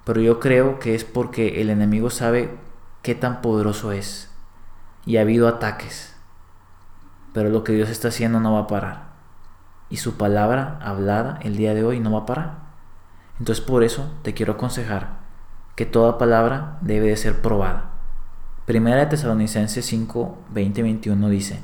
Pero 0.04 0.20
yo 0.20 0.40
creo 0.40 0.78
que 0.78 0.94
es 0.94 1.04
porque 1.04 1.60
el 1.60 1.70
enemigo 1.70 2.10
sabe 2.10 2.56
qué 3.02 3.14
tan 3.14 3.40
poderoso 3.40 3.92
es. 3.92 4.30
Y 5.06 5.16
ha 5.16 5.22
habido 5.22 5.48
ataques. 5.48 6.14
Pero 7.32 7.50
lo 7.50 7.64
que 7.64 7.72
Dios 7.72 7.88
está 7.88 8.08
haciendo 8.08 8.40
no 8.40 8.52
va 8.54 8.60
a 8.60 8.66
parar. 8.66 9.14
Y 9.90 9.96
su 9.96 10.16
palabra 10.16 10.78
hablada 10.82 11.38
el 11.42 11.56
día 11.56 11.74
de 11.74 11.84
hoy 11.84 12.00
no 12.00 12.12
va 12.12 12.20
a 12.20 12.26
parar. 12.26 12.58
Entonces 13.38 13.64
por 13.64 13.82
eso 13.82 14.10
te 14.22 14.34
quiero 14.34 14.54
aconsejar 14.54 15.24
que 15.74 15.86
toda 15.86 16.18
palabra 16.18 16.78
debe 16.80 17.08
de 17.08 17.16
ser 17.16 17.42
probada. 17.42 17.90
Primera 18.64 19.00
de 19.00 19.06
Tesalonicenses 19.06 19.84
5, 19.84 20.38
20 20.50 20.82
21 20.82 21.28
dice, 21.28 21.60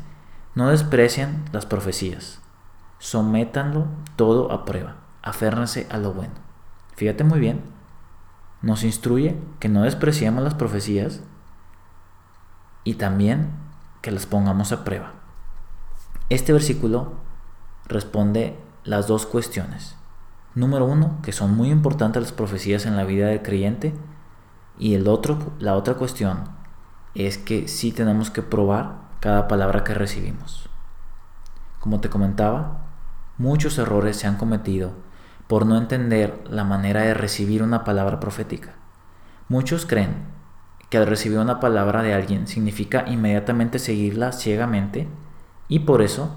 no 0.54 0.68
desprecian 0.68 1.44
las 1.52 1.64
profecías, 1.64 2.40
sométanlo 2.98 3.86
todo 4.16 4.52
a 4.52 4.64
prueba, 4.64 4.96
aférrense 5.22 5.86
a 5.90 5.96
lo 5.96 6.12
bueno. 6.12 6.34
Fíjate 6.96 7.24
muy 7.24 7.40
bien, 7.40 7.62
nos 8.62 8.84
instruye 8.84 9.38
que 9.58 9.68
no 9.68 9.82
despreciemos 9.82 10.44
las 10.44 10.54
profecías 10.54 11.20
y 12.84 12.94
también 12.94 13.50
que 14.02 14.10
las 14.10 14.26
pongamos 14.26 14.72
a 14.72 14.84
prueba. 14.84 15.12
Este 16.28 16.52
versículo 16.52 17.14
responde 17.86 18.56
las 18.84 19.06
dos 19.06 19.26
cuestiones. 19.26 19.96
Número 20.54 20.84
uno, 20.84 21.18
que 21.22 21.32
son 21.32 21.56
muy 21.56 21.70
importantes 21.70 22.22
las 22.22 22.32
profecías 22.32 22.86
en 22.86 22.96
la 22.96 23.04
vida 23.04 23.28
del 23.28 23.42
creyente. 23.42 23.94
Y 24.78 24.94
el 24.94 25.08
otro, 25.08 25.38
la 25.58 25.76
otra 25.76 25.94
cuestión 25.94 26.44
es 27.14 27.38
que 27.38 27.68
sí 27.68 27.92
tenemos 27.92 28.30
que 28.30 28.42
probar 28.42 29.00
cada 29.20 29.48
palabra 29.48 29.84
que 29.84 29.94
recibimos. 29.94 30.68
Como 31.80 32.00
te 32.00 32.10
comentaba, 32.10 32.86
muchos 33.38 33.78
errores 33.78 34.16
se 34.16 34.26
han 34.26 34.36
cometido 34.36 34.92
por 35.50 35.66
no 35.66 35.76
entender 35.76 36.44
la 36.48 36.62
manera 36.62 37.00
de 37.00 37.12
recibir 37.12 37.64
una 37.64 37.82
palabra 37.82 38.20
profética. 38.20 38.74
Muchos 39.48 39.84
creen 39.84 40.14
que 40.90 40.96
al 40.96 41.08
recibir 41.08 41.40
una 41.40 41.58
palabra 41.58 42.04
de 42.04 42.14
alguien 42.14 42.46
significa 42.46 43.04
inmediatamente 43.08 43.80
seguirla 43.80 44.30
ciegamente 44.30 45.08
y 45.66 45.80
por 45.80 46.02
eso 46.02 46.36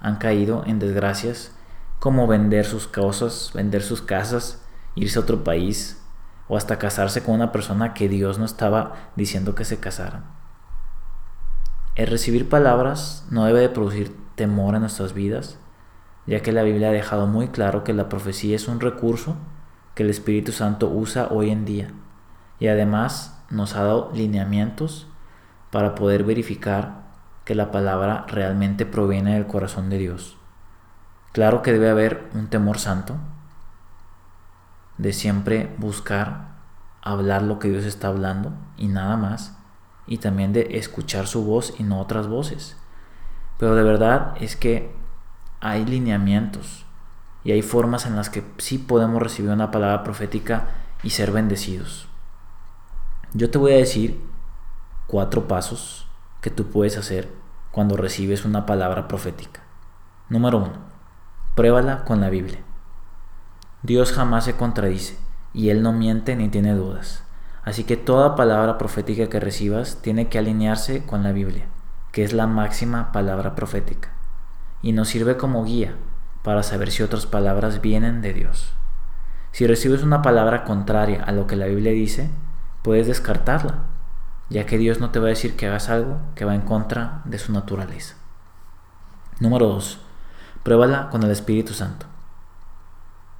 han 0.00 0.16
caído 0.16 0.64
en 0.66 0.80
desgracias 0.80 1.52
como 2.00 2.26
vender 2.26 2.64
sus 2.64 2.88
cosas, 2.88 3.52
vender 3.54 3.82
sus 3.82 4.02
casas, 4.02 4.60
irse 4.96 5.20
a 5.20 5.22
otro 5.22 5.44
país 5.44 6.02
o 6.48 6.56
hasta 6.56 6.80
casarse 6.80 7.22
con 7.22 7.36
una 7.36 7.52
persona 7.52 7.94
que 7.94 8.08
Dios 8.08 8.40
no 8.40 8.46
estaba 8.46 9.12
diciendo 9.14 9.54
que 9.54 9.64
se 9.64 9.78
casaran. 9.78 10.24
El 11.94 12.08
recibir 12.08 12.48
palabras 12.48 13.24
no 13.30 13.44
debe 13.44 13.60
de 13.60 13.68
producir 13.68 14.12
temor 14.34 14.74
en 14.74 14.80
nuestras 14.80 15.14
vidas, 15.14 15.56
ya 16.26 16.40
que 16.40 16.52
la 16.52 16.62
Biblia 16.62 16.88
ha 16.88 16.92
dejado 16.92 17.26
muy 17.26 17.48
claro 17.48 17.84
que 17.84 17.92
la 17.92 18.08
profecía 18.08 18.56
es 18.56 18.68
un 18.68 18.80
recurso 18.80 19.36
que 19.94 20.02
el 20.02 20.10
Espíritu 20.10 20.52
Santo 20.52 20.88
usa 20.88 21.28
hoy 21.30 21.50
en 21.50 21.64
día 21.64 21.90
y 22.58 22.68
además 22.68 23.42
nos 23.50 23.74
ha 23.74 23.82
dado 23.82 24.10
lineamientos 24.14 25.08
para 25.70 25.94
poder 25.94 26.24
verificar 26.24 27.00
que 27.44 27.54
la 27.54 27.70
palabra 27.70 28.26
realmente 28.28 28.86
proviene 28.86 29.34
del 29.34 29.46
corazón 29.46 29.90
de 29.90 29.98
Dios. 29.98 30.36
Claro 31.32 31.62
que 31.62 31.72
debe 31.72 31.90
haber 31.90 32.28
un 32.34 32.48
temor 32.48 32.78
santo 32.78 33.16
de 34.98 35.12
siempre 35.12 35.74
buscar 35.78 36.50
hablar 37.02 37.42
lo 37.42 37.58
que 37.58 37.70
Dios 37.70 37.84
está 37.84 38.08
hablando 38.08 38.52
y 38.76 38.88
nada 38.88 39.16
más, 39.16 39.56
y 40.06 40.18
también 40.18 40.52
de 40.52 40.76
escuchar 40.78 41.26
su 41.26 41.44
voz 41.44 41.74
y 41.78 41.82
no 41.82 42.00
otras 42.00 42.26
voces. 42.26 42.76
Pero 43.58 43.74
de 43.74 43.82
verdad 43.82 44.34
es 44.40 44.56
que 44.56 44.94
hay 45.60 45.84
lineamientos 45.84 46.84
y 47.44 47.52
hay 47.52 47.62
formas 47.62 48.06
en 48.06 48.16
las 48.16 48.30
que 48.30 48.44
sí 48.58 48.78
podemos 48.78 49.22
recibir 49.22 49.50
una 49.50 49.70
palabra 49.70 50.02
profética 50.02 50.68
y 51.02 51.10
ser 51.10 51.32
bendecidos. 51.32 52.08
Yo 53.32 53.50
te 53.50 53.58
voy 53.58 53.72
a 53.72 53.76
decir 53.76 54.20
cuatro 55.06 55.48
pasos 55.48 56.06
que 56.40 56.50
tú 56.50 56.66
puedes 56.66 56.96
hacer 56.96 57.30
cuando 57.70 57.96
recibes 57.96 58.44
una 58.44 58.66
palabra 58.66 59.06
profética. 59.06 59.60
Número 60.28 60.58
uno, 60.58 60.90
Pruébala 61.54 62.04
con 62.04 62.20
la 62.20 62.30
Biblia. 62.30 62.60
Dios 63.82 64.12
jamás 64.12 64.44
se 64.44 64.56
contradice 64.56 65.18
y 65.52 65.70
Él 65.70 65.82
no 65.82 65.92
miente 65.92 66.36
ni 66.36 66.48
tiene 66.48 66.74
dudas. 66.74 67.24
Así 67.64 67.84
que 67.84 67.96
toda 67.96 68.36
palabra 68.36 68.78
profética 68.78 69.28
que 69.28 69.40
recibas 69.40 70.00
tiene 70.00 70.28
que 70.28 70.38
alinearse 70.38 71.04
con 71.04 71.22
la 71.22 71.32
Biblia, 71.32 71.66
que 72.12 72.24
es 72.24 72.32
la 72.32 72.46
máxima 72.46 73.12
palabra 73.12 73.54
profética, 73.54 74.10
y 74.82 74.92
nos 74.92 75.08
sirve 75.08 75.36
como 75.36 75.64
guía 75.64 75.94
para 76.42 76.62
saber 76.62 76.90
si 76.90 77.02
otras 77.02 77.26
palabras 77.26 77.80
vienen 77.80 78.22
de 78.22 78.32
Dios. 78.32 78.72
Si 79.52 79.66
recibes 79.66 80.02
una 80.02 80.22
palabra 80.22 80.64
contraria 80.64 81.22
a 81.24 81.32
lo 81.32 81.46
que 81.46 81.56
la 81.56 81.66
Biblia 81.66 81.92
dice, 81.92 82.30
puedes 82.82 83.06
descartarla, 83.06 83.80
ya 84.48 84.64
que 84.64 84.78
Dios 84.78 85.00
no 85.00 85.10
te 85.10 85.18
va 85.18 85.26
a 85.26 85.30
decir 85.30 85.56
que 85.56 85.66
hagas 85.66 85.88
algo 85.90 86.18
que 86.34 86.44
va 86.44 86.54
en 86.54 86.62
contra 86.62 87.22
de 87.24 87.38
su 87.38 87.52
naturaleza. 87.52 88.14
Número 89.40 89.66
2. 89.66 90.00
Pruébala 90.62 91.08
con 91.10 91.22
el 91.22 91.30
Espíritu 91.30 91.72
Santo. 91.72 92.06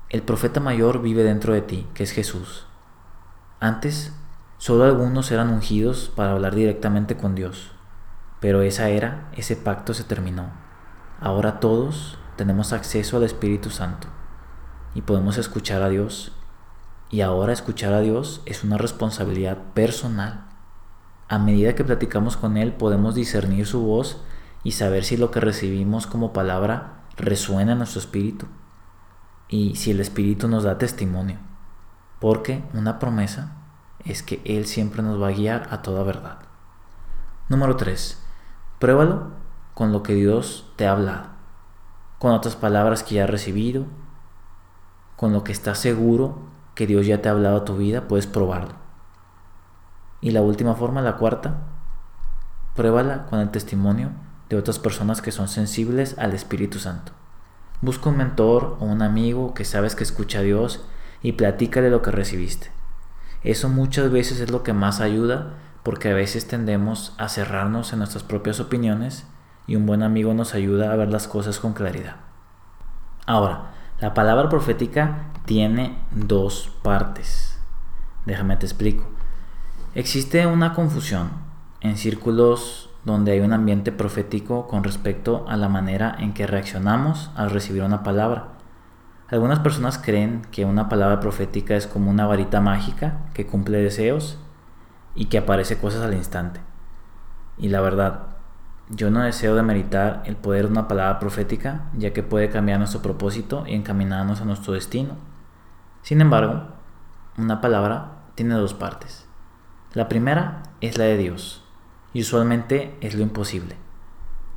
El 0.09 0.23
profeta 0.23 0.59
mayor 0.59 1.01
vive 1.01 1.23
dentro 1.23 1.55
de 1.55 1.63
ti, 1.63 1.87
que 1.95 2.03
es 2.03 2.11
Jesús. 2.11 2.67
Antes, 3.61 4.13
solo 4.59 4.85
algunos 4.85 5.31
eran 5.31 5.51
ungidos 5.51 6.11
para 6.15 6.33
hablar 6.33 6.55
directamente 6.55 7.17
con 7.17 7.35
Dios, 7.35 7.71
pero 8.41 8.63
esa 8.63 8.89
era, 8.89 9.29
ese 9.37 9.55
pacto 9.55 9.95
se 9.95 10.03
terminó. 10.03 10.51
Ahora 11.23 11.61
todos 11.61 12.17
tenemos 12.37 12.73
acceso 12.73 13.19
al 13.19 13.25
Espíritu 13.25 13.69
Santo 13.69 14.09
y 14.95 15.03
podemos 15.03 15.37
escuchar 15.37 15.83
a 15.83 15.91
Dios. 15.91 16.33
Y 17.11 17.21
ahora 17.21 17.53
escuchar 17.53 17.93
a 17.93 18.01
Dios 18.01 18.41
es 18.47 18.65
una 18.65 18.79
responsabilidad 18.79 19.59
personal. 19.75 20.47
A 21.29 21.39
medida 21.39 21.75
que 21.75 21.85
platicamos 21.85 22.39
con 22.39 22.57
Él 22.57 22.73
podemos 22.73 23.15
discernir 23.15 23.67
su 23.67 23.83
voz 23.83 24.23
y 24.63 24.73
saber 24.73 25.05
si 25.05 25.19
lo 25.19 25.31
que 25.31 25.41
recibimos 25.41 26.07
como 26.07 26.33
palabra 26.33 27.03
resuena 27.19 27.73
en 27.73 27.79
nuestro 27.79 28.01
espíritu 28.01 28.47
y 29.47 29.77
si 29.77 29.91
el 29.91 30.01
espíritu 30.01 30.49
nos 30.49 30.65
da 30.65 30.79
testimonio. 30.79 31.37
Porque 32.19 32.65
una 32.73 32.99
promesa 32.99 33.59
es 34.07 34.23
que 34.23 34.41
Él 34.47 34.65
siempre 34.67 35.03
nos 35.03 35.21
va 35.21 35.29
a 35.29 35.33
guiar 35.33 35.69
a 35.71 35.83
toda 35.83 36.03
verdad. 36.03 36.39
Número 37.51 37.77
3. 37.77 38.19
Pruébalo 38.79 39.40
con 39.81 39.93
lo 39.93 40.03
que 40.03 40.13
Dios 40.13 40.71
te 40.77 40.87
ha 40.87 40.93
hablado, 40.93 41.29
con 42.19 42.33
otras 42.33 42.55
palabras 42.55 43.03
que 43.03 43.15
ya 43.15 43.25
has 43.25 43.31
recibido, 43.31 43.87
con 45.17 45.33
lo 45.33 45.43
que 45.43 45.53
estás 45.53 45.79
seguro 45.79 46.39
que 46.75 46.87
Dios 46.87 47.07
ya 47.07 47.23
te 47.23 47.31
ha 47.31 47.33
hablado 47.33 47.57
a 47.57 47.65
tu 47.65 47.79
vida, 47.79 48.07
puedes 48.07 48.27
probarlo. 48.27 48.75
Y 50.21 50.33
la 50.33 50.43
última 50.43 50.75
forma, 50.75 51.01
la 51.01 51.17
cuarta, 51.17 51.63
pruébala 52.77 53.25
con 53.25 53.41
el 53.41 53.51
testimonio 53.51 54.11
de 54.51 54.59
otras 54.59 54.79
personas 54.79 55.23
que 55.23 55.33
son 55.33 55.49
sensibles 55.49 56.15
al 56.19 56.35
Espíritu 56.35 56.79
Santo. 56.79 57.13
Busca 57.81 58.11
un 58.11 58.19
mentor 58.19 58.77
o 58.81 58.85
un 58.85 59.01
amigo 59.01 59.55
que 59.55 59.65
sabes 59.65 59.97
que 59.97 60.05
escucha 60.05 60.41
a 60.41 60.43
Dios 60.43 60.85
y 61.23 61.33
platícale 61.33 61.89
lo 61.89 62.03
que 62.03 62.11
recibiste. 62.11 62.71
Eso 63.45 63.71
muchas 63.71 64.11
veces 64.11 64.41
es 64.41 64.51
lo 64.51 64.63
que 64.63 64.75
más 64.75 65.01
ayuda 65.01 65.55
porque 65.83 66.11
a 66.11 66.15
veces 66.15 66.47
tendemos 66.47 67.15
a 67.17 67.31
cerrarnos 67.31 67.95
en 67.95 68.01
nuestras 68.01 68.25
propias 68.25 68.61
opiniones 68.61 69.25
y 69.71 69.77
un 69.77 69.87
buen 69.87 70.03
amigo 70.03 70.35
nos 70.35 70.55
ayuda 70.55 70.93
a 70.93 70.97
ver 70.97 71.11
las 71.11 71.29
cosas 71.29 71.61
con 71.61 71.75
claridad. 71.75 72.17
Ahora, 73.25 73.71
la 74.01 74.15
palabra 74.15 74.49
profética 74.49 75.27
tiene 75.45 75.97
dos 76.11 76.73
partes. 76.83 77.57
Déjame 78.27 78.57
te 78.57 78.67
explico. 78.67 79.05
Existe 79.95 80.45
una 80.49 80.75
confusión 80.75 81.31
en 81.83 81.97
círculos 81.97 82.91
donde 83.05 83.31
hay 83.31 83.39
un 83.39 83.53
ambiente 83.53 83.93
profético 83.93 84.67
con 84.67 84.83
respecto 84.83 85.45
a 85.49 85.57
la 85.57 85.69
manera 85.69 86.17
en 86.19 86.35
que 86.35 86.49
reaccionamos 86.49 87.31
al 87.37 87.51
recibir 87.51 87.85
una 87.85 88.03
palabra. 88.03 88.49
Algunas 89.29 89.61
personas 89.61 89.99
creen 89.99 90.43
que 90.51 90.65
una 90.65 90.89
palabra 90.89 91.21
profética 91.21 91.77
es 91.77 91.87
como 91.87 92.11
una 92.11 92.27
varita 92.27 92.61
mágica 92.61 93.21
que 93.35 93.47
cumple 93.47 93.79
deseos 93.79 94.37
y 95.15 95.27
que 95.27 95.39
aparece 95.39 95.79
cosas 95.79 96.03
al 96.03 96.15
instante. 96.15 96.59
Y 97.57 97.69
la 97.69 97.81
verdad, 97.81 98.40
yo 98.93 99.11
no 99.11 99.23
deseo 99.23 99.55
demeritar 99.55 100.23
el 100.27 100.35
poder 100.35 100.67
de 100.67 100.73
una 100.73 100.89
palabra 100.89 101.21
profética, 101.21 101.83
ya 101.97 102.13
que 102.13 102.25
puede 102.25 102.51
cambiar 102.51 102.79
nuestro 102.79 103.03
propósito 103.03 103.65
y 103.67 103.75
encaminarnos 103.75 104.41
a 104.41 104.45
nuestro 104.45 104.73
destino. 104.73 105.15
Sin 106.03 106.21
embargo, 106.21 106.65
una 107.39 107.61
palabra 107.61 108.25
tiene 108.35 108.55
dos 108.55 108.75
partes. 108.75 109.29
La 109.95 110.09
primera 110.09 110.65
es 110.81 110.99
la 110.99 111.05
de 111.05 111.17
Dios, 111.17 111.65
y 112.13 112.23
usualmente 112.23 112.97
es 113.01 113.15
lo 113.15 113.23
imposible. 113.23 113.77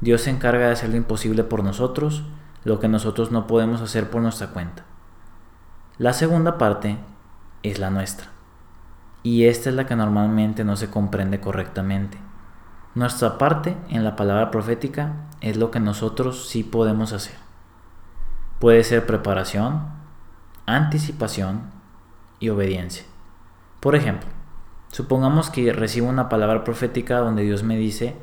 Dios 0.02 0.22
se 0.22 0.32
encarga 0.32 0.66
de 0.66 0.74
hacer 0.74 0.90
lo 0.90 0.98
imposible 0.98 1.44
por 1.44 1.64
nosotros, 1.64 2.24
lo 2.64 2.80
que 2.80 2.88
nosotros 2.88 3.32
no 3.32 3.46
podemos 3.46 3.82
hacer 3.82 4.10
por 4.10 4.24
nuestra 4.24 4.48
cuenta. 4.48 4.84
La 6.00 6.14
segunda 6.14 6.58
parte 6.58 6.98
es 7.62 7.78
la 7.78 7.92
nuestra, 7.92 8.28
y 9.22 9.46
esta 9.46 9.70
es 9.70 9.76
la 9.76 9.86
que 9.86 9.96
normalmente 9.96 10.64
no 10.64 10.76
se 10.76 10.90
comprende 10.90 11.40
correctamente. 11.40 12.23
Nuestra 12.96 13.38
parte 13.38 13.76
en 13.90 14.04
la 14.04 14.16
palabra 14.16 14.52
profética 14.52 15.28
es 15.42 15.58
lo 15.58 15.72
que 15.72 15.80
nosotros 15.80 16.48
sí 16.48 16.64
podemos 16.64 17.14
hacer. 17.14 17.36
Puede 18.60 18.84
ser 18.84 19.06
preparación, 19.06 19.88
anticipación 20.66 21.72
y 22.40 22.50
obediencia. 22.50 23.06
Por 23.80 23.96
ejemplo, 23.96 24.30
Supongamos 24.94 25.50
que 25.50 25.74
recibo 25.74 26.08
una 26.08 26.30
palabra 26.30 26.64
profética 26.64 27.18
donde 27.18 27.42
Dios 27.42 27.64
me 27.64 27.76
dice 27.76 28.16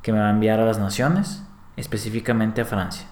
que 0.00 0.10
me 0.10 0.20
va 0.20 0.28
a 0.28 0.30
enviar 0.30 0.58
a 0.58 0.64
las 0.64 0.78
naciones, 0.78 1.44
específicamente 1.76 2.62
a 2.62 2.64
Francia. 2.64 3.06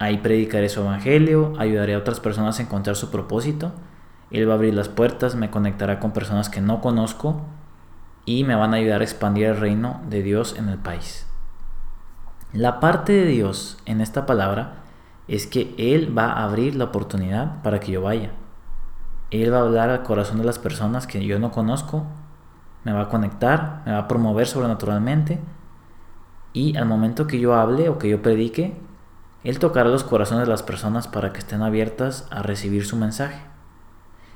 Ahí 0.00 0.18
predicaré 0.18 0.68
su 0.68 0.80
evangelio, 0.80 1.52
ayudaré 1.60 1.94
a 1.94 1.98
otras 1.98 2.18
personas 2.18 2.58
a 2.58 2.62
encontrar 2.62 2.96
su 2.96 3.12
propósito. 3.12 3.70
Él 4.32 4.48
va 4.48 4.54
a 4.54 4.56
abrir 4.56 4.74
las 4.74 4.88
puertas, 4.88 5.36
me 5.36 5.50
conectará 5.50 6.00
con 6.00 6.10
personas 6.10 6.48
que 6.48 6.60
no 6.60 6.80
conozco 6.80 7.42
y 8.24 8.44
me 8.44 8.54
van 8.54 8.74
a 8.74 8.78
ayudar 8.78 9.00
a 9.00 9.04
expandir 9.04 9.46
el 9.46 9.56
reino 9.56 10.00
de 10.08 10.22
Dios 10.22 10.56
en 10.58 10.68
el 10.68 10.78
país. 10.78 11.26
La 12.52 12.80
parte 12.80 13.12
de 13.12 13.26
Dios 13.26 13.78
en 13.84 14.00
esta 14.00 14.26
palabra 14.26 14.84
es 15.28 15.46
que 15.46 15.74
Él 15.78 16.16
va 16.16 16.32
a 16.32 16.44
abrir 16.44 16.76
la 16.76 16.84
oportunidad 16.84 17.62
para 17.62 17.80
que 17.80 17.92
yo 17.92 18.02
vaya. 18.02 18.30
Él 19.30 19.52
va 19.52 19.58
a 19.58 19.62
hablar 19.62 19.90
al 19.90 20.02
corazón 20.02 20.38
de 20.38 20.44
las 20.44 20.58
personas 20.58 21.06
que 21.06 21.24
yo 21.24 21.38
no 21.38 21.50
conozco 21.50 22.06
me 22.84 22.92
va 22.92 23.02
a 23.02 23.08
conectar, 23.08 23.82
me 23.84 23.92
va 23.92 23.98
a 23.98 24.08
promover 24.08 24.46
sobrenaturalmente 24.46 25.40
y 26.52 26.76
al 26.76 26.86
momento 26.86 27.26
que 27.26 27.40
yo 27.40 27.54
hable 27.54 27.88
o 27.88 27.98
que 27.98 28.08
yo 28.08 28.22
predique, 28.22 28.76
Él 29.42 29.58
tocará 29.58 29.88
los 29.88 30.04
corazones 30.04 30.44
de 30.44 30.50
las 30.50 30.62
personas 30.62 31.08
para 31.08 31.32
que 31.32 31.38
estén 31.38 31.62
abiertas 31.62 32.28
a 32.30 32.42
recibir 32.42 32.86
su 32.86 32.96
mensaje. 32.96 33.40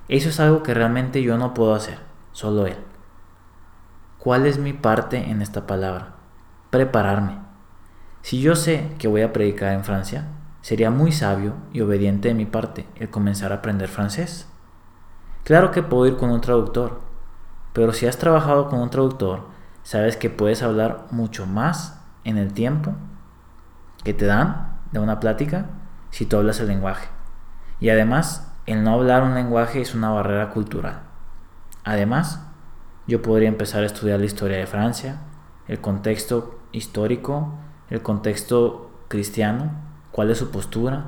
Eso 0.09 0.31
es 0.31 0.41
algo 0.41 0.63
que 0.63 0.75
realmente 0.75 1.23
yo 1.23 1.37
no 1.37 1.55
puedo 1.55 1.75
hacer, 1.75 1.99
solo 2.33 2.67
Él. 2.67 2.77
¿Cuál 4.29 4.45
es 4.45 4.59
mi 4.59 4.75
parte 4.75 5.31
en 5.31 5.41
esta 5.41 5.67
palabra? 5.67 6.17
Prepararme. 6.69 7.39
Si 8.21 8.43
yo 8.43 8.57
sé 8.57 8.93
que 8.99 9.09
voy 9.09 9.23
a 9.23 9.33
predicar 9.33 9.73
en 9.73 9.85
Francia, 9.85 10.27
sería 10.61 10.91
muy 10.91 11.13
sabio 11.13 11.55
y 11.73 11.81
obediente 11.81 12.29
de 12.29 12.35
mi 12.35 12.45
parte 12.45 12.87
el 12.97 13.09
comenzar 13.09 13.53
a 13.53 13.55
aprender 13.55 13.89
francés. 13.89 14.47
Claro 15.45 15.71
que 15.71 15.83
puedo 15.83 16.07
ir 16.07 16.19
con 16.19 16.31
un 16.31 16.43
traductor, 16.43 17.01
pero 17.73 17.95
si 17.95 18.07
has 18.07 18.19
trabajado 18.19 18.69
con 18.69 18.81
un 18.81 18.91
traductor, 18.91 19.47
sabes 19.83 20.19
que 20.19 20.29
puedes 20.29 20.63
hablar 20.63 21.07
mucho 21.11 21.47
más 21.47 21.99
en 22.25 22.37
el 22.37 22.53
tiempo 22.53 22.93
que 24.05 24.13
te 24.13 24.27
dan 24.27 24.79
de 24.93 25.01
una 25.01 25.21
plática 25.21 25.71
si 26.11 26.27
tú 26.27 26.37
hablas 26.37 26.61
el 26.61 26.69
lenguaje. 26.69 27.09
Y 27.81 27.89
además, 27.89 28.53
el 28.67 28.85
no 28.85 28.93
hablar 28.93 29.23
un 29.23 29.35
lenguaje 29.35 29.81
es 29.81 29.95
una 29.95 30.11
barrera 30.11 30.51
cultural. 30.51 31.01
Además, 31.83 32.45
yo 33.09 33.23
podría 33.23 33.49
empezar 33.49 33.83
a 33.83 33.87
estudiar 33.87 34.21
la 34.21 34.27
historia 34.27 34.59
de 34.59 34.67
Francia, 34.67 35.23
el 35.67 35.81
contexto 35.81 36.61
histórico, 36.73 37.55
el 37.89 38.03
contexto 38.03 38.91
cristiano, 39.09 39.73
cuál 40.13 40.31
es 40.31 40.37
su 40.37 40.51
postura, 40.51 41.07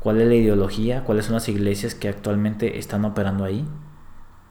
cuál 0.00 0.22
es 0.22 0.26
la 0.26 0.34
ideología, 0.34 1.04
cuáles 1.04 1.26
son 1.26 1.34
las 1.34 1.50
iglesias 1.50 1.94
que 1.94 2.08
actualmente 2.08 2.78
están 2.78 3.04
operando 3.04 3.44
ahí. 3.44 3.68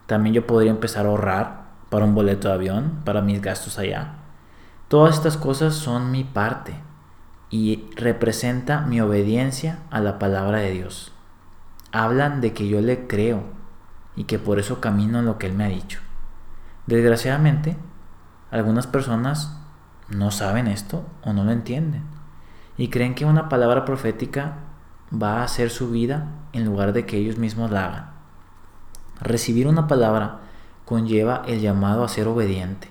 También 0.05 0.35
yo 0.35 0.45
podría 0.45 0.69
empezar 0.69 1.07
a 1.07 1.09
ahorrar 1.09 1.71
para 1.89 2.05
un 2.05 2.13
boleto 2.13 2.47
de 2.47 2.53
avión, 2.53 3.01
para 3.05 3.21
mis 3.21 3.41
gastos 3.41 3.79
allá. 3.79 4.17
Todas 4.87 5.15
estas 5.15 5.37
cosas 5.37 5.73
son 5.73 6.11
mi 6.11 6.23
parte 6.23 6.75
y 7.49 7.89
representa 7.95 8.81
mi 8.81 9.01
obediencia 9.01 9.79
a 9.89 9.99
la 9.99 10.19
palabra 10.19 10.59
de 10.59 10.71
Dios. 10.71 11.11
Hablan 11.91 12.39
de 12.39 12.53
que 12.53 12.67
yo 12.67 12.81
le 12.81 13.07
creo 13.07 13.43
y 14.15 14.25
que 14.25 14.37
por 14.37 14.59
eso 14.59 14.79
camino 14.79 15.19
en 15.19 15.25
lo 15.25 15.39
que 15.39 15.47
Él 15.47 15.53
me 15.53 15.65
ha 15.65 15.69
dicho. 15.69 15.99
Desgraciadamente, 16.87 17.77
algunas 18.49 18.87
personas 18.87 19.57
no 20.09 20.31
saben 20.31 20.67
esto 20.67 21.05
o 21.23 21.33
no 21.33 21.43
lo 21.43 21.51
entienden 21.51 22.03
y 22.77 22.89
creen 22.89 23.15
que 23.15 23.25
una 23.25 23.49
palabra 23.49 23.85
profética 23.85 24.55
va 25.11 25.39
a 25.39 25.43
hacer 25.43 25.69
su 25.69 25.91
vida 25.91 26.27
en 26.53 26.65
lugar 26.65 26.93
de 26.93 27.05
que 27.05 27.17
ellos 27.17 27.37
mismos 27.37 27.71
la 27.71 27.85
hagan. 27.85 28.09
Recibir 29.21 29.67
una 29.67 29.87
palabra 29.87 30.39
conlleva 30.85 31.43
el 31.47 31.61
llamado 31.61 32.03
a 32.03 32.09
ser 32.09 32.27
obediente 32.27 32.89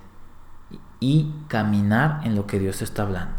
y 1.01 1.35
caminar 1.49 2.21
en 2.25 2.37
lo 2.37 2.47
que 2.47 2.59
Dios 2.59 2.83
está 2.83 3.03
hablando. 3.03 3.35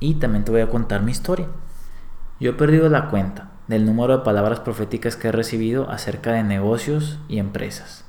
Y 0.00 0.14
también 0.14 0.44
te 0.44 0.52
voy 0.52 0.60
a 0.60 0.68
contar 0.68 1.02
mi 1.02 1.12
historia. 1.12 1.48
Yo 2.38 2.50
he 2.50 2.54
perdido 2.54 2.88
la 2.88 3.08
cuenta 3.08 3.50
del 3.68 3.86
número 3.86 4.18
de 4.18 4.24
palabras 4.24 4.60
proféticas 4.60 5.16
que 5.16 5.28
he 5.28 5.32
recibido 5.32 5.90
acerca 5.90 6.32
de 6.32 6.42
negocios 6.42 7.18
y 7.28 7.38
empresas. 7.38 8.05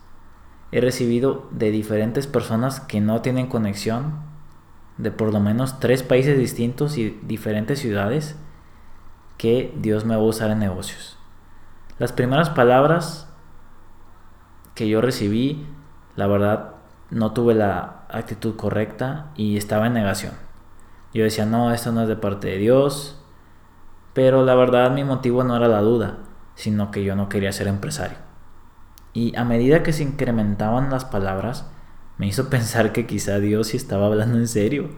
He 0.71 0.81
recibido 0.81 1.47
de 1.51 1.71
diferentes 1.71 2.27
personas 2.27 2.79
que 2.81 2.99
no 2.99 3.21
tienen 3.21 3.47
conexión, 3.47 4.15
de 4.97 5.11
por 5.11 5.31
lo 5.31 5.39
menos 5.39 5.79
tres 5.79 6.03
países 6.03 6.37
distintos 6.37 6.97
y 6.97 7.19
diferentes 7.23 7.79
ciudades, 7.79 8.35
que 9.37 9.73
Dios 9.77 10.05
me 10.05 10.15
va 10.15 10.21
a 10.21 10.25
usar 10.25 10.51
en 10.51 10.59
negocios. 10.59 11.17
Las 11.99 12.11
primeras 12.11 12.49
palabras 12.49 13.27
que 14.75 14.87
yo 14.89 15.01
recibí, 15.01 15.65
la 16.15 16.27
verdad, 16.27 16.75
no 17.09 17.31
tuve 17.33 17.53
la 17.53 18.03
actitud 18.09 18.55
correcta 18.55 19.31
y 19.35 19.57
estaba 19.57 19.87
en 19.87 19.93
negación. 19.93 20.33
Yo 21.13 21.23
decía, 21.23 21.45
no, 21.45 21.71
esto 21.71 21.91
no 21.91 22.01
es 22.01 22.07
de 22.07 22.15
parte 22.15 22.47
de 22.47 22.57
Dios, 22.57 23.23
pero 24.13 24.43
la 24.43 24.55
verdad 24.55 24.91
mi 24.91 25.03
motivo 25.03 25.43
no 25.43 25.55
era 25.55 25.67
la 25.67 25.81
duda, 25.81 26.17
sino 26.55 26.91
que 26.91 27.03
yo 27.03 27.15
no 27.15 27.29
quería 27.29 27.51
ser 27.51 27.67
empresario. 27.67 28.26
Y 29.13 29.35
a 29.35 29.43
medida 29.43 29.83
que 29.83 29.93
se 29.93 30.03
incrementaban 30.03 30.89
las 30.89 31.05
palabras, 31.05 31.69
me 32.17 32.27
hizo 32.27 32.49
pensar 32.49 32.91
que 32.91 33.07
quizá 33.07 33.39
Dios 33.39 33.67
sí 33.67 33.77
estaba 33.77 34.07
hablando 34.07 34.37
en 34.37 34.47
serio. 34.47 34.89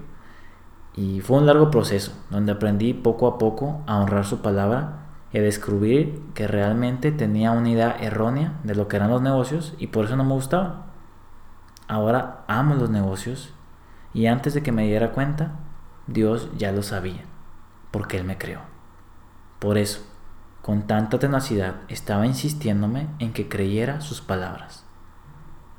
Y 0.95 1.22
fue 1.22 1.38
un 1.38 1.45
largo 1.45 1.72
proceso, 1.72 2.13
donde 2.30 2.52
aprendí 2.52 2.93
poco 2.93 3.28
a 3.28 3.38
poco 3.38 3.82
a 3.88 4.00
honrar 4.00 4.26
su 4.26 4.41
palabra 4.41 5.00
y 5.32 5.39
descubrir 5.39 6.22
que 6.34 6.48
realmente 6.48 7.12
tenía 7.12 7.52
una 7.52 7.69
idea 7.69 7.95
errónea 8.00 8.60
de 8.63 8.76
lo 8.76 8.88
que 8.88 8.98
eran 8.98 9.12
los 9.12 9.22
negocios 9.22 9.76
y 9.78 9.88
por 9.88 10.06
eso 10.06 10.15
no 10.15 10.24
me 10.24 10.34
gustaba. 10.34 10.88
Ahora 11.88 12.43
amo 12.48 12.76
los 12.76 12.89
negocios 12.89 13.54
y 14.13 14.26
antes 14.26 14.54
de 14.54 14.63
que 14.63 14.72
me 14.72 14.86
diera 14.86 15.12
cuenta, 15.12 15.54
Dios 16.08 16.50
ya 16.58 16.72
lo 16.72 16.82
sabía, 16.82 17.26
porque 17.91 18.17
Él 18.17 18.24
me 18.24 18.38
creó. 18.38 18.62
Por 19.60 19.78
eso, 19.78 20.02
con 20.62 20.88
tanta 20.88 21.19
tenacidad, 21.19 21.76
estaba 21.88 22.26
insistiéndome 22.26 23.08
en 23.19 23.34
que 23.34 23.48
creyera 23.48 24.02
sus 24.02 24.22
palabras. 24.22 24.86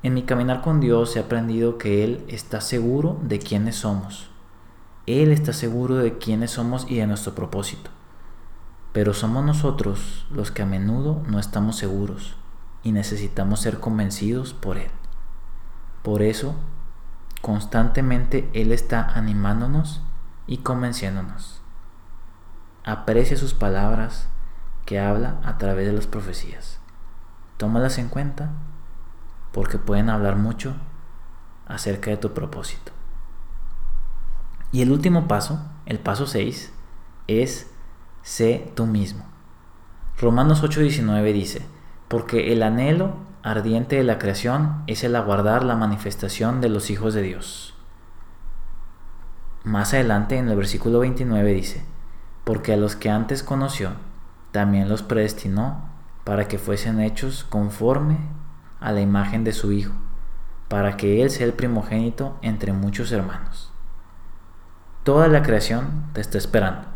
En 0.03 0.13
mi 0.15 0.23
caminar 0.23 0.61
con 0.61 0.79
Dios 0.79 1.15
he 1.15 1.19
aprendido 1.19 1.77
que 1.77 2.03
Él 2.03 2.25
está 2.27 2.59
seguro 2.59 3.19
de 3.21 3.39
quiénes 3.39 3.75
somos. 3.75 4.29
Él 5.05 5.31
está 5.31 5.53
seguro 5.53 5.95
de 5.95 6.17
quiénes 6.17 6.51
somos 6.51 6.85
y 6.89 6.97
de 6.97 7.07
nuestro 7.07 7.35
propósito. 7.35 7.89
pero 8.93 9.13
somos 9.13 9.45
nosotros 9.45 10.25
los 10.31 10.51
que 10.51 10.63
a 10.63 10.65
menudo 10.65 11.21
no 11.27 11.39
estamos 11.39 11.77
seguros 11.77 12.35
y 12.83 12.91
necesitamos 12.91 13.61
ser 13.61 13.79
convencidos 13.79 14.53
por 14.53 14.77
Él. 14.77 14.91
Por 16.03 16.21
eso, 16.21 16.55
constantemente 17.41 18.49
Él 18.53 18.71
está 18.71 19.07
animándonos 19.13 20.01
y 20.47 20.57
convenciéndonos. 20.57 21.61
Aprecia 22.83 23.37
sus 23.37 23.53
palabras 23.53 24.27
que 24.91 24.99
habla 24.99 25.39
a 25.45 25.57
través 25.57 25.87
de 25.87 25.93
las 25.93 26.05
profecías. 26.05 26.77
Tómalas 27.55 27.97
en 27.97 28.09
cuenta 28.09 28.49
porque 29.53 29.77
pueden 29.77 30.09
hablar 30.09 30.35
mucho 30.35 30.75
acerca 31.65 32.11
de 32.11 32.17
tu 32.17 32.33
propósito. 32.33 32.91
Y 34.73 34.81
el 34.81 34.91
último 34.91 35.29
paso, 35.29 35.61
el 35.85 35.97
paso 35.99 36.27
6, 36.27 36.73
es 37.27 37.71
sé 38.21 38.69
tú 38.75 38.85
mismo. 38.85 39.23
Romanos 40.19 40.61
8:19 40.61 41.31
dice, 41.31 41.65
porque 42.09 42.51
el 42.51 42.61
anhelo 42.61 43.15
ardiente 43.43 43.95
de 43.95 44.03
la 44.03 44.19
creación 44.19 44.83
es 44.87 45.05
el 45.05 45.15
aguardar 45.15 45.63
la 45.63 45.77
manifestación 45.77 46.59
de 46.59 46.67
los 46.67 46.89
hijos 46.89 47.13
de 47.13 47.21
Dios. 47.21 47.75
Más 49.63 49.93
adelante 49.93 50.37
en 50.37 50.49
el 50.49 50.57
versículo 50.57 50.99
29 50.99 51.53
dice, 51.53 51.85
porque 52.43 52.73
a 52.73 52.77
los 52.77 52.97
que 52.97 53.09
antes 53.09 53.41
conoció, 53.41 53.91
también 54.51 54.89
los 54.89 55.03
predestinó 55.03 55.89
para 56.23 56.47
que 56.47 56.57
fuesen 56.57 56.99
hechos 56.99 57.43
conforme 57.43 58.17
a 58.79 58.91
la 58.91 59.01
imagen 59.01 59.43
de 59.43 59.53
su 59.53 59.71
Hijo, 59.71 59.93
para 60.67 60.97
que 60.97 61.21
Él 61.21 61.29
sea 61.29 61.45
el 61.45 61.53
primogénito 61.53 62.37
entre 62.41 62.73
muchos 62.73 63.11
hermanos. 63.11 63.71
Toda 65.03 65.27
la 65.27 65.41
creación 65.41 66.05
te 66.13 66.21
está 66.21 66.37
esperando. 66.37 66.87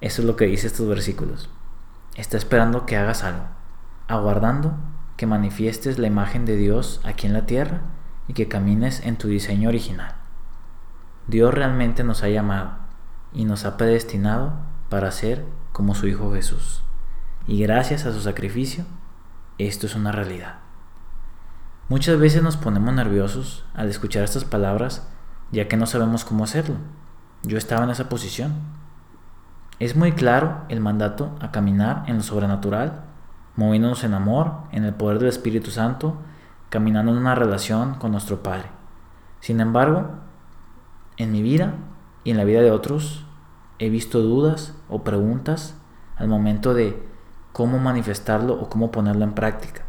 Eso 0.00 0.22
es 0.22 0.26
lo 0.26 0.36
que 0.36 0.46
dice 0.46 0.66
estos 0.66 0.86
versículos. 0.88 1.48
Está 2.14 2.36
esperando 2.36 2.84
que 2.84 2.96
hagas 2.96 3.24
algo, 3.24 3.46
aguardando 4.06 4.74
que 5.16 5.26
manifiestes 5.26 5.98
la 5.98 6.08
imagen 6.08 6.44
de 6.44 6.56
Dios 6.56 7.00
aquí 7.04 7.26
en 7.26 7.32
la 7.32 7.46
tierra 7.46 7.80
y 8.28 8.34
que 8.34 8.48
camines 8.48 9.00
en 9.04 9.16
tu 9.16 9.28
diseño 9.28 9.68
original. 9.68 10.14
Dios 11.26 11.54
realmente 11.54 12.04
nos 12.04 12.22
ha 12.22 12.28
llamado 12.28 12.72
y 13.32 13.44
nos 13.44 13.64
ha 13.64 13.76
predestinado 13.76 14.52
para 14.90 15.10
ser 15.10 15.44
como 15.74 15.94
su 15.94 16.06
Hijo 16.06 16.32
Jesús. 16.32 16.82
Y 17.46 17.60
gracias 17.60 18.06
a 18.06 18.14
su 18.14 18.22
sacrificio, 18.22 18.86
esto 19.58 19.84
es 19.84 19.94
una 19.94 20.12
realidad. 20.12 20.60
Muchas 21.90 22.18
veces 22.18 22.42
nos 22.42 22.56
ponemos 22.56 22.94
nerviosos 22.94 23.66
al 23.74 23.90
escuchar 23.90 24.24
estas 24.24 24.46
palabras 24.46 25.06
ya 25.52 25.68
que 25.68 25.76
no 25.76 25.84
sabemos 25.84 26.24
cómo 26.24 26.44
hacerlo. 26.44 26.76
Yo 27.42 27.58
estaba 27.58 27.84
en 27.84 27.90
esa 27.90 28.08
posición 28.08 28.54
es 29.80 29.96
muy 29.96 30.12
claro 30.12 30.62
el 30.68 30.78
mandato 30.80 31.36
a 31.40 31.50
caminar 31.50 32.04
en 32.06 32.16
lo 32.18 32.22
sobrenatural, 32.22 33.00
moviéndonos 33.56 34.04
en 34.04 34.14
amor, 34.14 34.52
en 34.70 34.84
el 34.84 34.94
poder 34.94 35.18
del 35.18 35.28
Espíritu 35.28 35.72
Santo, 35.72 36.16
caminando 36.70 37.10
en 37.10 37.18
una 37.18 37.34
relación 37.34 37.94
con 37.94 38.12
nuestro 38.12 38.42
Padre. 38.42 38.70
Sin 39.40 39.60
embargo, 39.60 40.10
en 41.16 41.32
mi 41.32 41.42
vida 41.42 41.74
y 42.22 42.30
en 42.30 42.36
la 42.36 42.44
vida 42.44 42.60
de 42.62 42.70
otros, 42.70 43.23
he 43.78 43.88
visto 43.90 44.20
dudas 44.20 44.74
o 44.88 45.02
preguntas 45.02 45.74
al 46.16 46.28
momento 46.28 46.74
de 46.74 47.02
cómo 47.52 47.78
manifestarlo 47.78 48.54
o 48.54 48.68
cómo 48.68 48.90
ponerlo 48.90 49.24
en 49.24 49.34
práctica. 49.34 49.82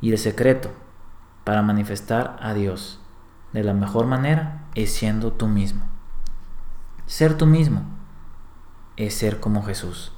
Y 0.00 0.10
el 0.10 0.18
secreto 0.18 0.70
para 1.44 1.62
manifestar 1.62 2.36
a 2.40 2.54
Dios 2.54 3.00
de 3.52 3.62
la 3.62 3.74
mejor 3.74 4.06
manera 4.06 4.64
es 4.74 4.92
siendo 4.92 5.32
tú 5.32 5.46
mismo. 5.46 5.84
Ser 7.06 7.36
tú 7.36 7.46
mismo 7.46 7.82
es 8.96 9.14
ser 9.14 9.40
como 9.40 9.62
Jesús. 9.62 10.12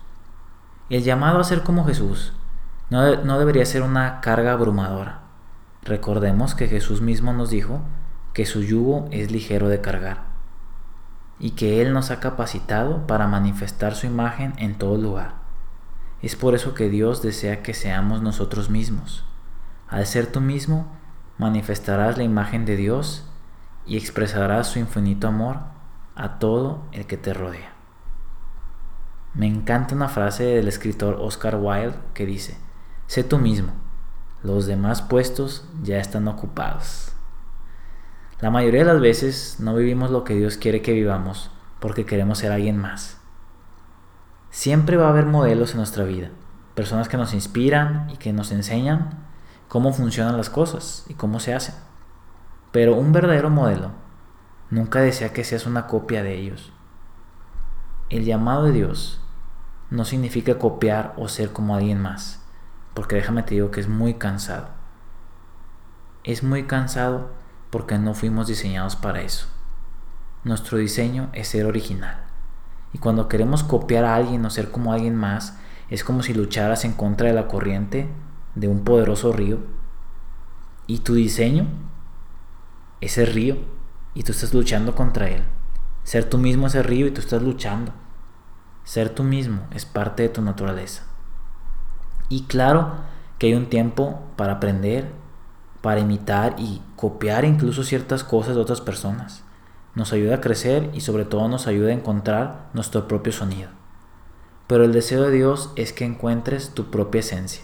El 0.88 1.02
llamado 1.02 1.40
a 1.40 1.44
ser 1.44 1.62
como 1.62 1.84
Jesús 1.84 2.32
no, 2.90 3.16
no, 3.24 3.38
debería 3.40 3.66
ser 3.66 3.82
una 3.82 4.20
carga 4.20 4.52
abrumadora. 4.52 5.22
Recordemos 5.82 6.54
que 6.54 6.68
Jesús 6.68 7.00
mismo 7.00 7.32
nos 7.32 7.50
dijo 7.50 7.80
que 8.32 8.46
su 8.46 8.62
yugo 8.62 9.08
es 9.10 9.32
ligero 9.32 9.68
de 9.68 9.80
cargar 9.80 10.35
y 11.38 11.50
que 11.52 11.82
Él 11.82 11.92
nos 11.92 12.10
ha 12.10 12.20
capacitado 12.20 13.06
para 13.06 13.26
manifestar 13.26 13.94
su 13.94 14.06
imagen 14.06 14.54
en 14.58 14.76
todo 14.76 14.96
lugar. 14.96 15.34
Es 16.22 16.36
por 16.36 16.54
eso 16.54 16.74
que 16.74 16.88
Dios 16.88 17.22
desea 17.22 17.62
que 17.62 17.74
seamos 17.74 18.22
nosotros 18.22 18.70
mismos. 18.70 19.24
Al 19.88 20.06
ser 20.06 20.26
tú 20.26 20.40
mismo, 20.40 20.86
manifestarás 21.38 22.16
la 22.16 22.24
imagen 22.24 22.64
de 22.64 22.76
Dios 22.76 23.28
y 23.86 23.96
expresarás 23.96 24.68
su 24.68 24.78
infinito 24.78 25.28
amor 25.28 25.58
a 26.14 26.38
todo 26.38 26.84
el 26.92 27.06
que 27.06 27.16
te 27.16 27.34
rodea. 27.34 27.72
Me 29.34 29.46
encanta 29.46 29.94
una 29.94 30.08
frase 30.08 30.44
del 30.44 30.66
escritor 30.66 31.18
Oscar 31.20 31.56
Wilde 31.56 31.98
que 32.14 32.24
dice, 32.24 32.56
sé 33.06 33.22
tú 33.22 33.38
mismo, 33.38 33.72
los 34.42 34.66
demás 34.66 35.02
puestos 35.02 35.68
ya 35.82 35.98
están 35.98 36.26
ocupados. 36.26 37.15
La 38.38 38.50
mayoría 38.50 38.80
de 38.80 38.92
las 38.92 39.00
veces 39.00 39.56
no 39.60 39.74
vivimos 39.74 40.10
lo 40.10 40.22
que 40.22 40.34
Dios 40.34 40.58
quiere 40.58 40.82
que 40.82 40.92
vivamos 40.92 41.50
porque 41.80 42.04
queremos 42.04 42.38
ser 42.38 42.52
alguien 42.52 42.76
más. 42.76 43.18
Siempre 44.50 44.98
va 44.98 45.06
a 45.06 45.10
haber 45.10 45.24
modelos 45.24 45.70
en 45.70 45.78
nuestra 45.78 46.04
vida, 46.04 46.28
personas 46.74 47.08
que 47.08 47.16
nos 47.16 47.32
inspiran 47.32 48.10
y 48.10 48.18
que 48.18 48.34
nos 48.34 48.52
enseñan 48.52 49.26
cómo 49.68 49.94
funcionan 49.94 50.36
las 50.36 50.50
cosas 50.50 51.06
y 51.08 51.14
cómo 51.14 51.40
se 51.40 51.54
hacen. 51.54 51.74
Pero 52.72 52.94
un 52.94 53.12
verdadero 53.12 53.48
modelo 53.48 53.92
nunca 54.68 55.00
desea 55.00 55.32
que 55.32 55.42
seas 55.44 55.64
una 55.64 55.86
copia 55.86 56.22
de 56.22 56.34
ellos. 56.34 56.74
El 58.10 58.26
llamado 58.26 58.64
de 58.64 58.72
Dios 58.72 59.22
no 59.88 60.04
significa 60.04 60.58
copiar 60.58 61.14
o 61.16 61.28
ser 61.28 61.52
como 61.52 61.74
alguien 61.74 62.02
más, 62.02 62.44
porque 62.92 63.16
déjame 63.16 63.44
te 63.44 63.54
digo 63.54 63.70
que 63.70 63.80
es 63.80 63.88
muy 63.88 64.14
cansado. 64.14 64.68
Es 66.22 66.42
muy 66.42 66.64
cansado 66.64 67.30
porque 67.76 67.98
no 67.98 68.14
fuimos 68.14 68.46
diseñados 68.46 68.96
para 68.96 69.20
eso. 69.20 69.48
Nuestro 70.44 70.78
diseño 70.78 71.28
es 71.34 71.48
ser 71.48 71.66
original. 71.66 72.24
Y 72.94 72.96
cuando 72.96 73.28
queremos 73.28 73.62
copiar 73.62 74.06
a 74.06 74.14
alguien 74.14 74.42
o 74.46 74.48
ser 74.48 74.70
como 74.70 74.94
alguien 74.94 75.14
más, 75.14 75.58
es 75.90 76.02
como 76.02 76.22
si 76.22 76.32
lucharas 76.32 76.86
en 76.86 76.94
contra 76.94 77.28
de 77.28 77.34
la 77.34 77.48
corriente 77.48 78.08
de 78.54 78.68
un 78.68 78.82
poderoso 78.82 79.30
río. 79.30 79.58
Y 80.86 81.00
tu 81.00 81.16
diseño 81.16 81.66
es 83.02 83.18
el 83.18 83.26
río 83.26 83.58
y 84.14 84.22
tú 84.22 84.32
estás 84.32 84.54
luchando 84.54 84.94
contra 84.94 85.28
él. 85.28 85.42
Ser 86.02 86.24
tú 86.24 86.38
mismo 86.38 86.68
es 86.68 86.74
el 86.76 86.84
río 86.84 87.06
y 87.06 87.10
tú 87.10 87.20
estás 87.20 87.42
luchando. 87.42 87.92
Ser 88.84 89.10
tú 89.10 89.22
mismo 89.22 89.66
es 89.70 89.84
parte 89.84 90.22
de 90.22 90.30
tu 90.30 90.40
naturaleza. 90.40 91.02
Y 92.30 92.44
claro 92.44 92.92
que 93.38 93.48
hay 93.48 93.54
un 93.54 93.66
tiempo 93.66 94.22
para 94.36 94.54
aprender, 94.54 95.12
para 95.86 96.00
imitar 96.00 96.56
y 96.58 96.82
copiar 96.96 97.44
incluso 97.44 97.84
ciertas 97.84 98.24
cosas 98.24 98.56
de 98.56 98.60
otras 98.60 98.80
personas. 98.80 99.44
Nos 99.94 100.12
ayuda 100.12 100.34
a 100.34 100.40
crecer 100.40 100.90
y 100.94 101.00
sobre 101.00 101.24
todo 101.24 101.46
nos 101.46 101.68
ayuda 101.68 101.90
a 101.90 101.94
encontrar 101.94 102.70
nuestro 102.74 103.06
propio 103.06 103.32
sonido. 103.32 103.68
Pero 104.66 104.82
el 104.82 104.92
deseo 104.92 105.22
de 105.22 105.30
Dios 105.30 105.70
es 105.76 105.92
que 105.92 106.04
encuentres 106.04 106.70
tu 106.70 106.90
propia 106.90 107.20
esencia, 107.20 107.62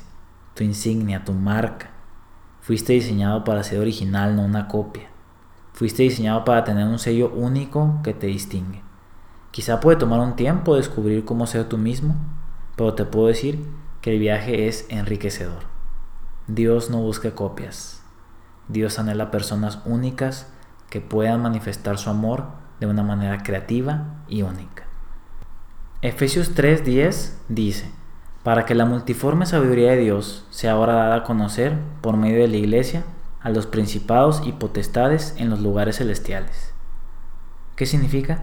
tu 0.54 0.62
insignia, 0.62 1.24
tu 1.24 1.32
marca. 1.32 1.90
Fuiste 2.60 2.92
diseñado 2.92 3.42
para 3.42 3.64
ser 3.64 3.80
original, 3.80 4.36
no 4.36 4.44
una 4.44 4.68
copia. 4.68 5.08
Fuiste 5.72 6.04
diseñado 6.04 6.44
para 6.44 6.62
tener 6.62 6.86
un 6.86 7.00
sello 7.00 7.32
único 7.34 7.98
que 8.04 8.14
te 8.14 8.28
distingue. 8.28 8.82
Quizá 9.50 9.80
puede 9.80 9.96
tomar 9.96 10.20
un 10.20 10.36
tiempo 10.36 10.76
descubrir 10.76 11.24
cómo 11.24 11.48
ser 11.48 11.68
tú 11.68 11.76
mismo, 11.76 12.14
pero 12.76 12.94
te 12.94 13.04
puedo 13.04 13.26
decir 13.26 13.66
que 14.00 14.12
el 14.12 14.20
viaje 14.20 14.68
es 14.68 14.86
enriquecedor. 14.90 15.64
Dios 16.46 16.88
no 16.88 16.98
busca 16.98 17.34
copias. 17.34 18.01
Dios 18.72 18.98
anhela 18.98 19.30
personas 19.30 19.80
únicas 19.84 20.48
que 20.90 21.00
puedan 21.00 21.42
manifestar 21.42 21.98
su 21.98 22.10
amor 22.10 22.46
de 22.80 22.86
una 22.86 23.02
manera 23.02 23.42
creativa 23.42 24.24
y 24.28 24.42
única. 24.42 24.84
Efesios 26.00 26.54
3:10 26.54 27.34
dice, 27.48 27.90
para 28.42 28.64
que 28.64 28.74
la 28.74 28.84
multiforme 28.84 29.46
sabiduría 29.46 29.92
de 29.92 29.98
Dios 29.98 30.46
sea 30.50 30.72
ahora 30.72 30.94
dada 30.94 31.16
a 31.16 31.24
conocer 31.24 31.78
por 32.00 32.16
medio 32.16 32.40
de 32.40 32.48
la 32.48 32.56
iglesia 32.56 33.04
a 33.40 33.50
los 33.50 33.66
principados 33.66 34.42
y 34.44 34.52
potestades 34.52 35.34
en 35.36 35.50
los 35.50 35.60
lugares 35.60 35.98
celestiales. 35.98 36.72
¿Qué 37.76 37.86
significa? 37.86 38.42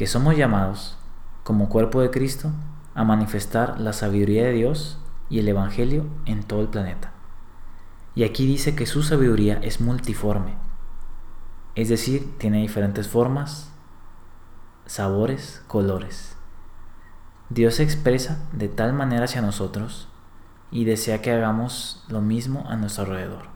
que 0.00 0.06
somos 0.06 0.34
llamados, 0.34 0.96
como 1.44 1.68
cuerpo 1.68 2.00
de 2.00 2.10
Cristo, 2.10 2.50
a 2.94 3.04
manifestar 3.04 3.78
la 3.78 3.92
sabiduría 3.92 4.46
de 4.46 4.52
Dios 4.52 4.98
y 5.28 5.40
el 5.40 5.48
Evangelio 5.48 6.06
en 6.24 6.42
todo 6.42 6.62
el 6.62 6.68
planeta. 6.68 7.12
Y 8.14 8.24
aquí 8.24 8.46
dice 8.46 8.74
que 8.74 8.86
su 8.86 9.02
sabiduría 9.02 9.58
es 9.62 9.80
multiforme, 9.80 10.56
es 11.74 11.88
decir, 11.88 12.36
tiene 12.38 12.60
diferentes 12.60 13.08
formas, 13.08 13.72
sabores, 14.86 15.62
colores. 15.68 16.36
Dios 17.48 17.74
se 17.74 17.82
expresa 17.82 18.44
de 18.52 18.68
tal 18.68 18.92
manera 18.92 19.24
hacia 19.24 19.42
nosotros 19.42 20.08
y 20.70 20.84
desea 20.84 21.22
que 21.22 21.32
hagamos 21.32 22.04
lo 22.08 22.20
mismo 22.20 22.64
a 22.68 22.76
nuestro 22.76 23.04
alrededor. 23.04 23.48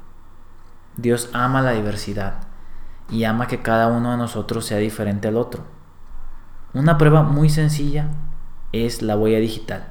Dios 0.97 1.31
ama 1.33 1.63
la 1.63 1.73
diversidad 1.73 2.47
y 3.11 3.25
ama 3.25 3.49
que 3.49 3.63
cada 3.63 3.89
uno 3.89 4.13
de 4.13 4.17
nosotros 4.17 4.65
sea 4.65 4.79
diferente 4.79 5.29
al 5.29 5.37
otro 5.37 5.75
una 6.75 6.99
prueba 6.99 7.23
muy 7.23 7.51
sencilla 7.51 8.09
es 8.73 9.01
la 9.01 9.17
huella 9.17 9.39
digital. 9.39 9.85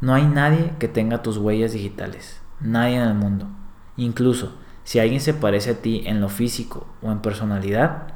No 0.00 0.14
hay 0.14 0.24
nadie 0.24 0.72
que 0.78 0.88
tenga 0.88 1.22
tus 1.22 1.36
huellas 1.36 1.74
digitales, 1.74 2.40
nadie 2.58 2.96
en 2.96 3.02
el 3.02 3.12
mundo. 3.12 3.48
Incluso 3.96 4.52
si 4.84 4.98
alguien 4.98 5.20
se 5.20 5.34
parece 5.34 5.70
a 5.70 5.82
ti 5.82 6.02
en 6.06 6.20
lo 6.20 6.28
físico 6.28 6.86
o 7.02 7.12
en 7.12 7.20
personalidad, 7.20 8.14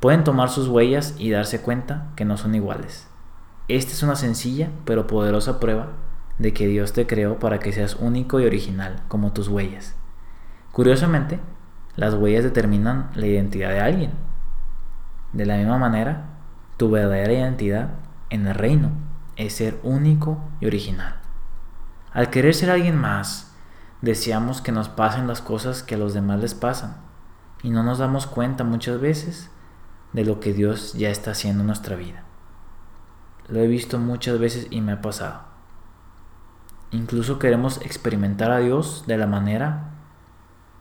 pueden 0.00 0.24
tomar 0.24 0.48
sus 0.48 0.68
huellas 0.68 1.14
y 1.18 1.30
darse 1.30 1.60
cuenta 1.60 2.08
que 2.16 2.24
no 2.24 2.36
son 2.36 2.54
iguales. 2.54 3.08
Esta 3.68 3.92
es 3.92 4.02
una 4.02 4.16
sencilla 4.16 4.70
pero 4.84 5.06
poderosa 5.06 5.60
prueba 5.60 5.88
de 6.38 6.52
que 6.52 6.66
Dios 6.66 6.92
te 6.92 7.06
creó 7.06 7.38
para 7.38 7.58
que 7.58 7.72
seas 7.72 7.96
único 8.00 8.40
y 8.40 8.46
original, 8.46 9.02
como 9.08 9.32
tus 9.32 9.48
huellas. 9.48 9.94
Curiosamente, 10.72 11.38
las 11.96 12.14
huellas 12.14 12.44
determinan 12.44 13.10
la 13.14 13.26
identidad 13.26 13.70
de 13.70 13.80
alguien. 13.80 14.12
De 15.32 15.44
la 15.44 15.56
misma 15.56 15.78
manera, 15.78 16.30
tu 16.76 16.90
verdadera 16.90 17.32
identidad 17.32 17.90
en 18.30 18.46
el 18.46 18.54
reino 18.54 18.90
es 19.36 19.54
ser 19.54 19.78
único 19.82 20.38
y 20.60 20.66
original. 20.66 21.16
Al 22.12 22.30
querer 22.30 22.54
ser 22.54 22.70
alguien 22.70 22.96
más, 22.96 23.49
deseamos 24.02 24.60
que 24.60 24.72
nos 24.72 24.88
pasen 24.88 25.26
las 25.26 25.40
cosas 25.40 25.82
que 25.82 25.94
a 25.94 25.98
los 25.98 26.14
demás 26.14 26.40
les 26.40 26.54
pasan 26.54 26.96
y 27.62 27.70
no 27.70 27.82
nos 27.82 27.98
damos 27.98 28.26
cuenta 28.26 28.64
muchas 28.64 29.00
veces 29.00 29.50
de 30.12 30.24
lo 30.24 30.40
que 30.40 30.52
Dios 30.52 30.94
ya 30.94 31.10
está 31.10 31.32
haciendo 31.32 31.60
en 31.60 31.68
nuestra 31.68 31.96
vida. 31.96 32.24
Lo 33.48 33.60
he 33.60 33.66
visto 33.66 33.98
muchas 33.98 34.38
veces 34.38 34.66
y 34.70 34.80
me 34.80 34.92
ha 34.92 35.02
pasado. 35.02 35.42
Incluso 36.92 37.38
queremos 37.38 37.80
experimentar 37.82 38.50
a 38.50 38.58
Dios 38.58 39.04
de 39.06 39.16
la 39.16 39.26
manera 39.26 39.90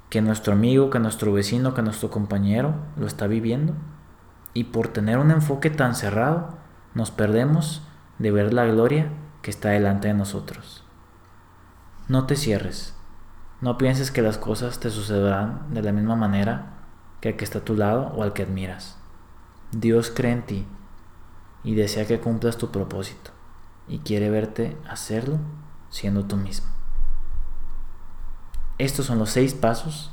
que 0.10 0.22
nuestro 0.22 0.54
amigo, 0.54 0.90
que 0.90 1.00
nuestro 1.00 1.34
vecino, 1.34 1.74
que 1.74 1.82
nuestro 1.82 2.10
compañero 2.10 2.74
lo 2.98 3.06
está 3.06 3.28
viviendo. 3.28 3.76
Y 4.54 4.66
por 4.66 4.88
tener 4.88 5.20
un 5.20 5.30
enfoque 5.30 5.70
tan 5.70 5.94
cerrado, 5.94 6.58
nos 6.96 7.12
perdemos 7.12 7.84
de 8.18 8.32
ver 8.32 8.54
la 8.54 8.66
gloria 8.66 9.12
que 9.42 9.52
está 9.52 9.70
delante 9.70 10.08
de 10.08 10.16
nosotros. 10.16 10.84
No 12.08 12.26
te 12.26 12.36
cierres. 12.36 12.99
No 13.62 13.78
pienses 13.78 14.12
que 14.12 14.22
las 14.22 14.38
cosas 14.38 14.80
te 14.80 14.90
sucederán 14.90 15.74
de 15.74 15.82
la 15.82 15.92
misma 15.92 16.16
manera 16.16 16.78
que 17.20 17.30
al 17.30 17.36
que 17.36 17.44
está 17.44 17.60
a 17.60 17.66
tu 17.66 17.76
lado 17.76 18.14
o 18.16 18.24
al 18.24 18.34
que 18.34 18.44
admiras. 18.44 18.98
Dios 19.72 20.12
cree 20.16 20.32
en 20.32 20.46
ti 20.46 20.68
y 21.64 21.76
desea 21.76 22.08
que 22.08 22.22
cumplas 22.22 22.58
tu 22.58 22.72
propósito 22.72 23.32
y 23.88 24.00
quiere 24.00 24.30
verte 24.30 24.78
hacerlo 24.88 25.40
siendo 25.90 26.26
tú 26.26 26.38
mismo. 26.38 26.68
Estos 28.78 29.08
son 29.08 29.20
los 29.20 29.32
seis 29.32 29.54
pasos 29.54 30.12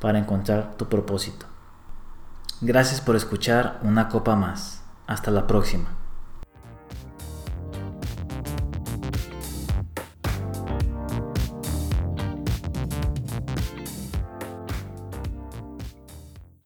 para 0.00 0.18
encontrar 0.18 0.76
tu 0.76 0.88
propósito. 0.88 1.46
Gracias 2.60 3.00
por 3.00 3.16
escuchar 3.16 3.80
una 3.82 4.10
copa 4.10 4.36
más. 4.36 4.82
Hasta 5.06 5.30
la 5.30 5.46
próxima. 5.46 5.95